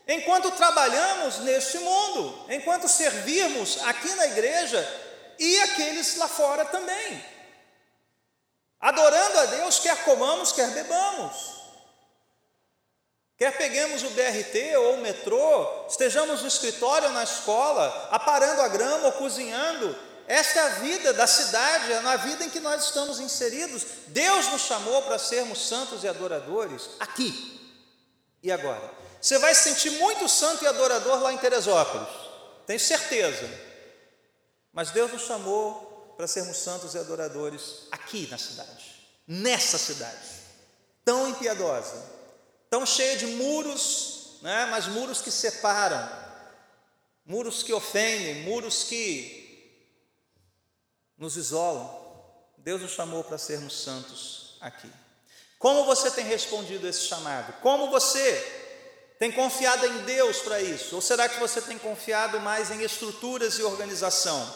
enquanto 0.08 0.50
trabalhamos 0.50 1.38
neste 1.38 1.78
mundo, 1.78 2.46
enquanto 2.48 2.88
servirmos 2.88 3.78
aqui 3.85 4.12
na 4.16 4.26
igreja 4.26 5.00
e 5.38 5.61
aqueles 5.61 6.16
lá 6.16 6.26
fora 6.26 6.64
também. 6.64 7.24
Adorando 8.80 9.38
a 9.38 9.44
Deus, 9.44 9.78
quer 9.78 10.02
comamos, 10.02 10.50
quer 10.50 10.72
bebamos. 10.72 11.62
Quer 13.42 13.59
peguemos 13.59 14.05
o 14.05 14.11
BRT 14.11 14.76
ou 14.76 14.94
o 14.94 14.98
metrô, 14.98 15.87
estejamos 15.88 16.42
no 16.42 16.46
escritório 16.46 17.09
ou 17.09 17.12
na 17.12 17.24
escola, 17.24 18.09
aparando 18.12 18.62
a 18.62 18.68
grama 18.68 19.07
ou 19.07 19.12
cozinhando, 19.14 19.98
esta 20.28 20.61
é 20.61 20.62
a 20.62 20.68
vida 20.68 21.12
da 21.12 21.26
cidade, 21.26 21.92
é 21.92 21.98
na 22.02 22.14
vida 22.14 22.44
em 22.44 22.48
que 22.48 22.61
nós 22.61 22.85
estamos 22.85 23.18
inseridos. 23.18 23.85
Deus 24.07 24.46
nos 24.52 24.62
chamou 24.62 25.02
para 25.02 25.18
sermos 25.18 25.66
santos 25.66 26.05
e 26.05 26.09
adoradores 26.09 26.90
aqui 27.00 27.61
e 28.44 28.52
agora. 28.52 28.88
Você 29.20 29.37
vai 29.38 29.52
se 29.57 29.70
sentir 29.70 29.90
muito 29.98 30.28
santo 30.28 30.62
e 30.62 30.68
adorador 30.68 31.20
lá 31.20 31.33
em 31.33 31.38
Teresópolis, 31.38 32.14
tenho 32.64 32.78
certeza. 32.78 33.50
Mas 34.72 34.92
Deus 34.92 35.11
nos 35.11 35.22
chamou 35.22 36.14
para 36.16 36.28
sermos 36.28 36.59
santos 36.59 36.94
e 36.94 36.98
adoradores 36.98 37.88
aqui 37.90 38.28
na 38.31 38.38
cidade, 38.38 39.05
nessa 39.26 39.78
cidade, 39.78 40.28
tão 41.05 41.26
impiedosa, 41.26 42.12
tão 42.72 42.87
cheia 42.87 43.18
de 43.18 43.26
muros, 43.26 44.38
né, 44.40 44.64
mas 44.70 44.87
muros 44.87 45.20
que 45.20 45.30
separam, 45.30 46.08
muros 47.22 47.62
que 47.62 47.70
ofendem, 47.70 48.44
muros 48.44 48.85
que 48.85 49.87
nos 51.18 51.37
isolam. 51.37 51.87
Deus 52.56 52.80
nos 52.80 52.92
chamou 52.92 53.22
para 53.24 53.37
sermos 53.37 53.78
santos 53.78 54.56
aqui. 54.58 54.90
Como 55.58 55.85
você 55.85 56.11
tem 56.12 56.24
respondido 56.24 56.88
esse 56.88 57.02
chamado? 57.02 57.52
Como 57.61 57.90
você 57.90 59.14
tem 59.18 59.30
confiado 59.30 59.85
em 59.85 59.98
Deus 60.04 60.38
para 60.38 60.62
isso? 60.62 60.94
Ou 60.94 61.02
será 61.02 61.28
que 61.28 61.38
você 61.38 61.61
tem 61.61 61.78
confiado 61.78 62.40
mais 62.40 62.70
em 62.70 62.82
estruturas 62.82 63.58
e 63.58 63.62
organização? 63.62 64.50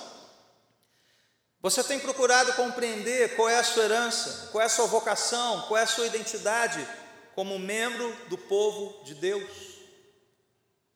Você 1.60 1.84
tem 1.84 2.00
procurado 2.00 2.54
compreender 2.54 3.36
qual 3.36 3.50
é 3.50 3.58
a 3.58 3.64
sua 3.64 3.84
herança, 3.84 4.48
qual 4.52 4.62
é 4.62 4.64
a 4.64 4.70
sua 4.70 4.86
vocação, 4.86 5.66
qual 5.68 5.76
é 5.76 5.82
a 5.82 5.86
sua 5.86 6.06
identidade 6.06 6.88
como 7.36 7.58
membro 7.58 8.10
do 8.28 8.38
povo 8.38 9.04
de 9.04 9.14
Deus, 9.14 9.50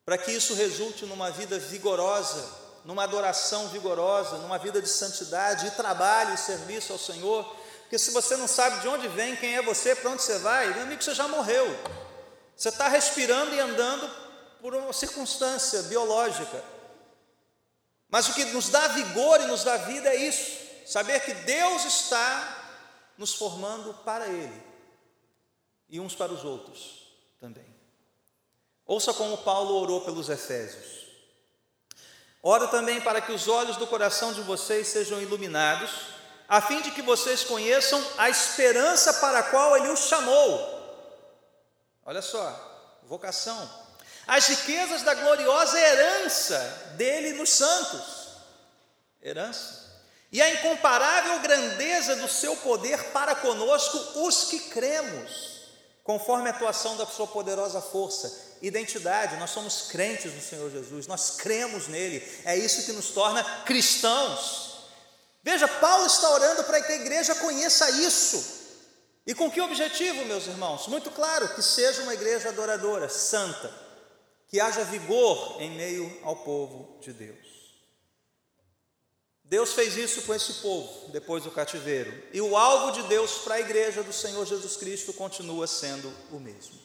para 0.03 0.17
que 0.17 0.31
isso 0.31 0.55
resulte 0.55 1.05
numa 1.05 1.29
vida 1.29 1.59
vigorosa, 1.59 2.43
numa 2.83 3.03
adoração 3.03 3.67
vigorosa, 3.67 4.39
numa 4.39 4.57
vida 4.57 4.81
de 4.81 4.89
santidade 4.89 5.67
e 5.67 5.71
trabalho 5.71 6.33
e 6.33 6.37
serviço 6.39 6.93
ao 6.93 6.97
Senhor. 6.97 7.45
Porque 7.81 7.99
se 7.99 8.09
você 8.09 8.35
não 8.35 8.47
sabe 8.47 8.81
de 8.81 8.87
onde 8.87 9.07
vem, 9.09 9.35
quem 9.35 9.55
é 9.55 9.61
você, 9.61 9.95
para 9.95 10.09
onde 10.09 10.23
você 10.23 10.39
vai, 10.39 10.73
meu 10.73 10.81
amigo, 10.81 11.03
você 11.03 11.13
já 11.13 11.27
morreu. 11.27 11.67
Você 12.57 12.69
está 12.69 12.87
respirando 12.87 13.53
e 13.53 13.59
andando 13.59 14.09
por 14.59 14.73
uma 14.73 14.91
circunstância 14.93 15.83
biológica. 15.83 16.63
Mas 18.09 18.27
o 18.29 18.33
que 18.33 18.45
nos 18.45 18.69
dá 18.69 18.87
vigor 18.87 19.41
e 19.41 19.45
nos 19.45 19.63
dá 19.63 19.77
vida 19.77 20.09
é 20.09 20.15
isso: 20.15 20.57
saber 20.87 21.19
que 21.19 21.35
Deus 21.35 21.85
está 21.85 23.13
nos 23.15 23.35
formando 23.35 23.93
para 24.03 24.25
Ele 24.25 24.70
e 25.91 25.99
uns 25.99 26.15
para 26.15 26.31
os 26.31 26.45
outros 26.45 27.01
também. 27.39 27.65
Ouça 28.85 29.13
como 29.13 29.37
Paulo 29.39 29.75
orou 29.75 30.01
pelos 30.01 30.29
Efésios. 30.29 31.01
Oro 32.41 32.69
também 32.69 33.01
para 33.01 33.21
que 33.21 33.33
os 33.33 33.47
olhos 33.47 33.77
do 33.77 33.85
coração 33.85 34.33
de 34.33 34.41
vocês 34.41 34.87
sejam 34.87 35.21
iluminados, 35.21 35.91
a 36.47 36.61
fim 36.61 36.81
de 36.81 36.91
que 36.91 37.01
vocês 37.01 37.43
conheçam 37.43 38.03
a 38.17 38.29
esperança 38.29 39.13
para 39.15 39.39
a 39.39 39.43
qual 39.43 39.77
Ele 39.77 39.89
os 39.89 40.07
chamou. 40.07 40.79
Olha 42.03 42.21
só, 42.21 42.97
vocação. 43.03 43.69
As 44.25 44.47
riquezas 44.47 45.03
da 45.03 45.13
gloriosa 45.13 45.79
herança 45.79 46.93
dele 46.95 47.33
nos 47.33 47.49
santos. 47.49 48.31
Herança. 49.21 49.91
E 50.31 50.41
a 50.41 50.49
incomparável 50.53 51.39
grandeza 51.41 52.15
do 52.15 52.27
seu 52.27 52.55
poder 52.57 53.11
para 53.11 53.35
conosco, 53.35 53.97
os 54.25 54.45
que 54.45 54.59
cremos 54.69 55.60
conforme 56.03 56.49
a 56.49 56.51
atuação 56.51 56.97
da 56.97 57.05
sua 57.05 57.27
poderosa 57.27 57.81
força. 57.81 58.57
Identidade, 58.61 59.37
nós 59.37 59.49
somos 59.49 59.87
crentes 59.89 60.33
no 60.33 60.41
Senhor 60.41 60.69
Jesus, 60.69 61.07
nós 61.07 61.31
cremos 61.37 61.87
nele, 61.87 62.21
é 62.45 62.55
isso 62.55 62.83
que 62.85 62.91
nos 62.91 63.09
torna 63.09 63.43
cristãos. 63.65 64.71
Veja, 65.43 65.67
Paulo 65.67 66.05
está 66.05 66.29
orando 66.29 66.63
para 66.63 66.81
que 66.81 66.91
a 66.91 66.95
igreja 66.95 67.33
conheça 67.35 67.89
isso. 67.89 68.61
E 69.25 69.33
com 69.33 69.49
que 69.49 69.61
objetivo, 69.61 70.25
meus 70.25 70.47
irmãos? 70.47 70.87
Muito 70.87 71.11
claro, 71.11 71.55
que 71.55 71.61
seja 71.61 72.03
uma 72.03 72.13
igreja 72.13 72.49
adoradora, 72.49 73.07
santa, 73.09 73.71
que 74.47 74.59
haja 74.59 74.83
vigor 74.83 75.61
em 75.61 75.71
meio 75.71 76.19
ao 76.23 76.35
povo 76.37 76.99
de 77.01 77.13
Deus. 77.13 77.50
Deus 79.51 79.73
fez 79.73 79.97
isso 79.97 80.21
com 80.21 80.33
esse 80.33 80.53
povo 80.61 81.09
depois 81.09 81.43
do 81.43 81.51
cativeiro. 81.51 82.23
E 82.31 82.39
o 82.39 82.55
alvo 82.55 82.93
de 82.93 83.03
Deus 83.09 83.39
para 83.39 83.55
a 83.55 83.59
igreja 83.59 84.01
do 84.01 84.13
Senhor 84.13 84.45
Jesus 84.45 84.77
Cristo 84.77 85.11
continua 85.11 85.67
sendo 85.67 86.09
o 86.31 86.39
mesmo. 86.39 86.79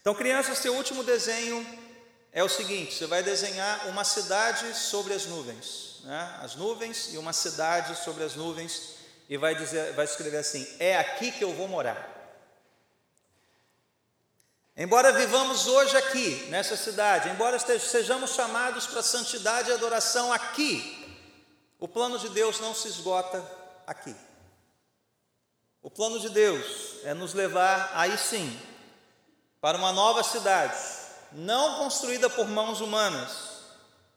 Então, 0.00 0.14
crianças, 0.14 0.56
seu 0.56 0.74
último 0.74 1.04
desenho 1.04 1.64
é 2.32 2.42
o 2.42 2.48
seguinte: 2.48 2.94
você 2.94 3.06
vai 3.06 3.22
desenhar 3.22 3.88
uma 3.88 4.02
cidade 4.02 4.74
sobre 4.74 5.12
as 5.12 5.26
nuvens, 5.26 6.00
né? 6.04 6.38
as 6.40 6.56
nuvens 6.56 7.12
e 7.12 7.18
uma 7.18 7.34
cidade 7.34 8.02
sobre 8.02 8.24
as 8.24 8.34
nuvens, 8.34 8.94
e 9.28 9.36
vai, 9.36 9.54
dizer, 9.54 9.92
vai 9.92 10.06
escrever 10.06 10.38
assim: 10.38 10.66
é 10.78 10.96
aqui 10.96 11.30
que 11.30 11.44
eu 11.44 11.52
vou 11.52 11.68
morar. 11.68 12.14
Embora 14.74 15.12
vivamos 15.12 15.66
hoje 15.66 15.94
aqui, 15.98 16.46
nessa 16.48 16.78
cidade, 16.78 17.28
embora 17.28 17.58
sejamos 17.58 18.30
chamados 18.30 18.86
para 18.86 19.02
santidade 19.02 19.68
e 19.68 19.74
adoração 19.74 20.32
aqui, 20.32 21.05
o 21.78 21.86
plano 21.86 22.18
de 22.18 22.28
Deus 22.30 22.60
não 22.60 22.74
se 22.74 22.88
esgota 22.88 23.44
aqui. 23.86 24.14
O 25.82 25.90
plano 25.90 26.18
de 26.18 26.30
Deus 26.30 26.96
é 27.04 27.14
nos 27.14 27.34
levar, 27.34 27.92
aí 27.94 28.16
sim, 28.18 28.60
para 29.60 29.78
uma 29.78 29.92
nova 29.92 30.22
cidade, 30.22 30.76
não 31.32 31.78
construída 31.78 32.28
por 32.30 32.48
mãos 32.48 32.80
humanas, 32.80 33.30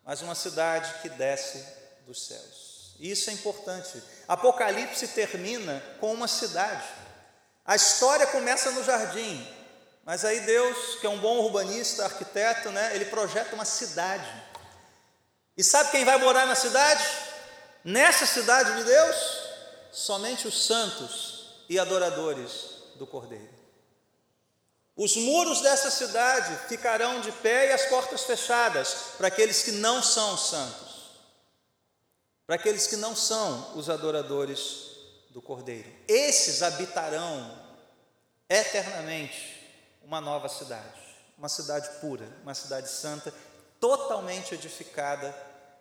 mas 0.03 0.21
uma 0.21 0.35
cidade 0.35 1.01
que 1.01 1.09
desce 1.09 1.63
dos 2.07 2.25
céus. 2.25 2.95
Isso 2.99 3.29
é 3.29 3.33
importante. 3.33 4.01
Apocalipse 4.27 5.07
termina 5.09 5.81
com 5.99 6.13
uma 6.13 6.27
cidade. 6.27 6.87
A 7.65 7.75
história 7.75 8.25
começa 8.27 8.71
no 8.71 8.83
jardim, 8.83 9.47
mas 10.03 10.25
aí 10.25 10.39
Deus, 10.41 10.95
que 10.99 11.05
é 11.05 11.09
um 11.09 11.19
bom 11.19 11.37
urbanista, 11.37 12.05
arquiteto, 12.05 12.71
né, 12.71 12.95
ele 12.95 13.05
projeta 13.05 13.53
uma 13.53 13.65
cidade. 13.65 14.27
E 15.55 15.63
sabe 15.63 15.91
quem 15.91 16.03
vai 16.03 16.17
morar 16.17 16.47
na 16.47 16.55
cidade? 16.55 17.03
Nessa 17.83 18.25
cidade 18.25 18.75
de 18.77 18.83
Deus, 18.83 19.15
somente 19.91 20.47
os 20.47 20.65
santos 20.65 21.63
e 21.69 21.79
adoradores 21.79 22.75
do 22.95 23.07
Cordeiro. 23.07 23.57
Os 24.95 25.15
muros 25.15 25.61
dessa 25.61 25.89
cidade 25.89 26.67
ficarão 26.67 27.21
de 27.21 27.31
pé 27.31 27.69
e 27.69 27.71
as 27.71 27.85
portas 27.85 28.23
fechadas 28.23 28.93
para 29.17 29.27
aqueles 29.29 29.63
que 29.63 29.71
não 29.71 30.03
são 30.03 30.37
santos. 30.37 30.89
para 32.49 32.55
aqueles 32.55 32.87
que 32.87 32.95
não 32.95 33.15
são 33.15 33.77
os 33.77 33.91
adoradores 33.91 34.89
do 35.29 35.39
Cordeiro. 35.39 35.87
Esses 36.07 36.63
habitarão 36.63 37.55
eternamente 38.49 39.69
uma 40.03 40.19
nova 40.19 40.49
cidade, 40.49 40.99
uma 41.37 41.47
cidade 41.47 41.87
pura, 42.01 42.27
uma 42.41 42.55
cidade 42.55 42.89
santa, 42.89 43.31
totalmente 43.79 44.55
edificada 44.55 45.31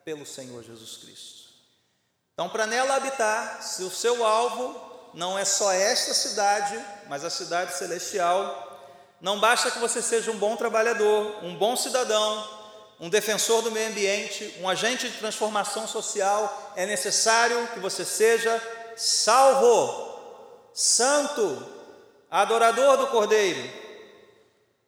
pelo 0.05 0.27
Senhor 0.27 0.63
Jesus 0.63 0.99
Cristo. 0.99 1.48
Então, 2.39 2.49
para 2.49 2.69
nela 2.69 2.95
habitar, 2.95 3.61
se 3.65 3.83
o 3.83 3.91
seu 3.91 4.25
alvo 4.25 4.81
não 5.13 5.37
é 5.37 5.45
só 5.45 5.73
esta 5.73 6.15
cidade, 6.15 6.81
mas 7.09 7.25
a 7.25 7.31
cidade 7.31 7.77
celestial, 7.77 9.11
não 9.21 9.41
basta 9.41 9.73
que 9.73 9.81
você 9.81 10.01
seja 10.01 10.31
um 10.31 10.39
bom 10.39 10.55
trabalhador, 10.55 11.45
um 11.45 11.57
bom 11.57 11.75
cidadão, 11.75 12.49
um 13.01 13.09
defensor 13.11 13.61
do 13.63 13.73
meio 13.73 13.89
ambiente, 13.89 14.55
um 14.61 14.69
agente 14.69 15.09
de 15.09 15.19
transformação 15.19 15.89
social, 15.89 16.75
é 16.77 16.87
necessário 16.87 17.67
que 17.75 17.81
você 17.81 18.05
seja 18.05 18.63
salvo, 18.97 20.71
santo, 20.73 21.67
adorador 22.31 22.99
do 22.99 23.09
Cordeiro. 23.09 23.69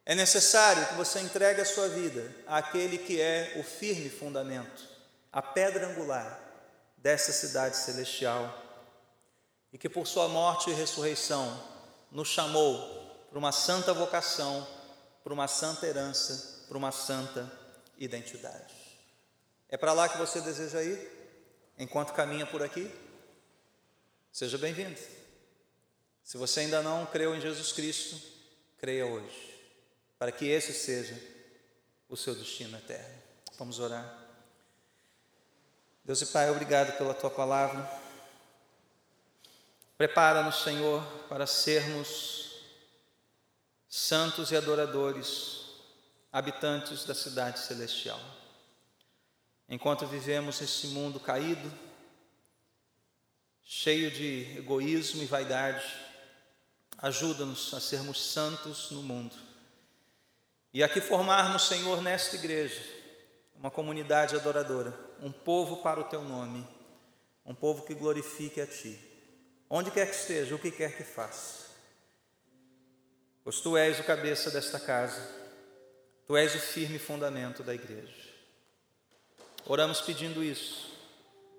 É 0.05 0.15
necessário 0.15 0.85
que 0.85 0.93
você 0.93 1.19
entregue 1.19 1.59
a 1.59 1.65
sua 1.65 1.89
vida 1.89 2.33
àquele 2.47 2.97
que 2.97 3.19
é 3.19 3.55
o 3.57 3.63
firme 3.63 4.09
fundamento, 4.09 4.87
a 5.33 5.41
pedra 5.41 5.87
angular 5.87 6.50
dessa 7.01 7.31
cidade 7.31 7.75
celestial, 7.75 8.57
e 9.73 9.77
que 9.77 9.89
por 9.89 10.05
sua 10.05 10.27
morte 10.27 10.69
e 10.69 10.73
ressurreição 10.73 11.61
nos 12.11 12.27
chamou 12.27 13.25
para 13.29 13.39
uma 13.39 13.51
santa 13.51 13.93
vocação, 13.93 14.67
para 15.23 15.33
uma 15.33 15.47
santa 15.47 15.87
herança, 15.87 16.65
para 16.67 16.77
uma 16.77 16.91
santa 16.91 17.51
identidade. 17.97 18.73
É 19.69 19.77
para 19.77 19.93
lá 19.93 20.09
que 20.09 20.17
você 20.17 20.41
deseja 20.41 20.83
ir? 20.83 21.21
Enquanto 21.77 22.13
caminha 22.13 22.45
por 22.45 22.61
aqui? 22.61 22.91
Seja 24.31 24.57
bem-vindo. 24.57 24.99
Se 26.23 26.37
você 26.37 26.61
ainda 26.61 26.81
não 26.81 27.05
creu 27.05 27.35
em 27.35 27.41
Jesus 27.41 27.71
Cristo, 27.71 28.21
creia 28.77 29.05
hoje, 29.05 29.59
para 30.19 30.31
que 30.31 30.45
esse 30.45 30.73
seja 30.73 31.19
o 32.07 32.17
seu 32.17 32.35
destino 32.35 32.77
eterno. 32.77 33.21
Vamos 33.57 33.79
orar. 33.79 34.30
Deus 36.03 36.19
e 36.21 36.25
Pai, 36.25 36.49
obrigado 36.49 36.97
pela 36.97 37.13
tua 37.13 37.29
palavra. 37.29 37.87
Prepara-nos, 39.97 40.63
Senhor, 40.63 41.03
para 41.29 41.45
sermos 41.45 42.55
santos 43.87 44.51
e 44.51 44.55
adoradores 44.55 45.61
habitantes 46.33 47.05
da 47.05 47.13
cidade 47.13 47.59
celestial. 47.59 48.19
Enquanto 49.69 50.07
vivemos 50.07 50.59
esse 50.59 50.87
mundo 50.87 51.19
caído, 51.19 51.71
cheio 53.63 54.09
de 54.09 54.57
egoísmo 54.57 55.21
e 55.21 55.27
vaidade, 55.27 55.85
ajuda-nos 56.97 57.71
a 57.75 57.79
sermos 57.79 58.19
santos 58.19 58.89
no 58.89 59.03
mundo. 59.03 59.35
E 60.73 60.83
aqui 60.83 60.99
formarmos, 60.99 61.67
Senhor, 61.67 62.01
nesta 62.01 62.37
igreja, 62.37 62.81
uma 63.55 63.69
comunidade 63.69 64.35
adoradora, 64.35 64.97
um 65.21 65.31
povo 65.31 65.77
para 65.77 65.99
o 65.99 66.05
teu 66.05 66.23
nome, 66.23 66.67
um 67.45 67.53
povo 67.53 67.85
que 67.85 67.93
glorifique 67.93 68.59
a 68.59 68.67
ti, 68.67 68.99
onde 69.69 69.91
quer 69.91 70.09
que 70.09 70.15
esteja, 70.15 70.55
o 70.55 70.59
que 70.59 70.71
quer 70.71 70.97
que 70.97 71.03
faça. 71.03 71.69
Pois 73.43 73.59
tu 73.59 73.77
és 73.77 73.99
o 73.99 74.03
cabeça 74.03 74.51
desta 74.51 74.79
casa 74.79 75.41
Tu 76.31 76.37
és 76.37 76.55
o 76.55 76.59
firme 76.59 76.97
fundamento 76.97 77.61
da 77.61 77.75
igreja. 77.75 78.31
Oramos 79.65 79.99
pedindo 79.99 80.41
isso, 80.41 80.89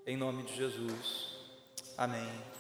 em 0.07 0.17
nome 0.17 0.45
de 0.45 0.57
Jesus. 0.57 1.37
Amém. 1.99 2.52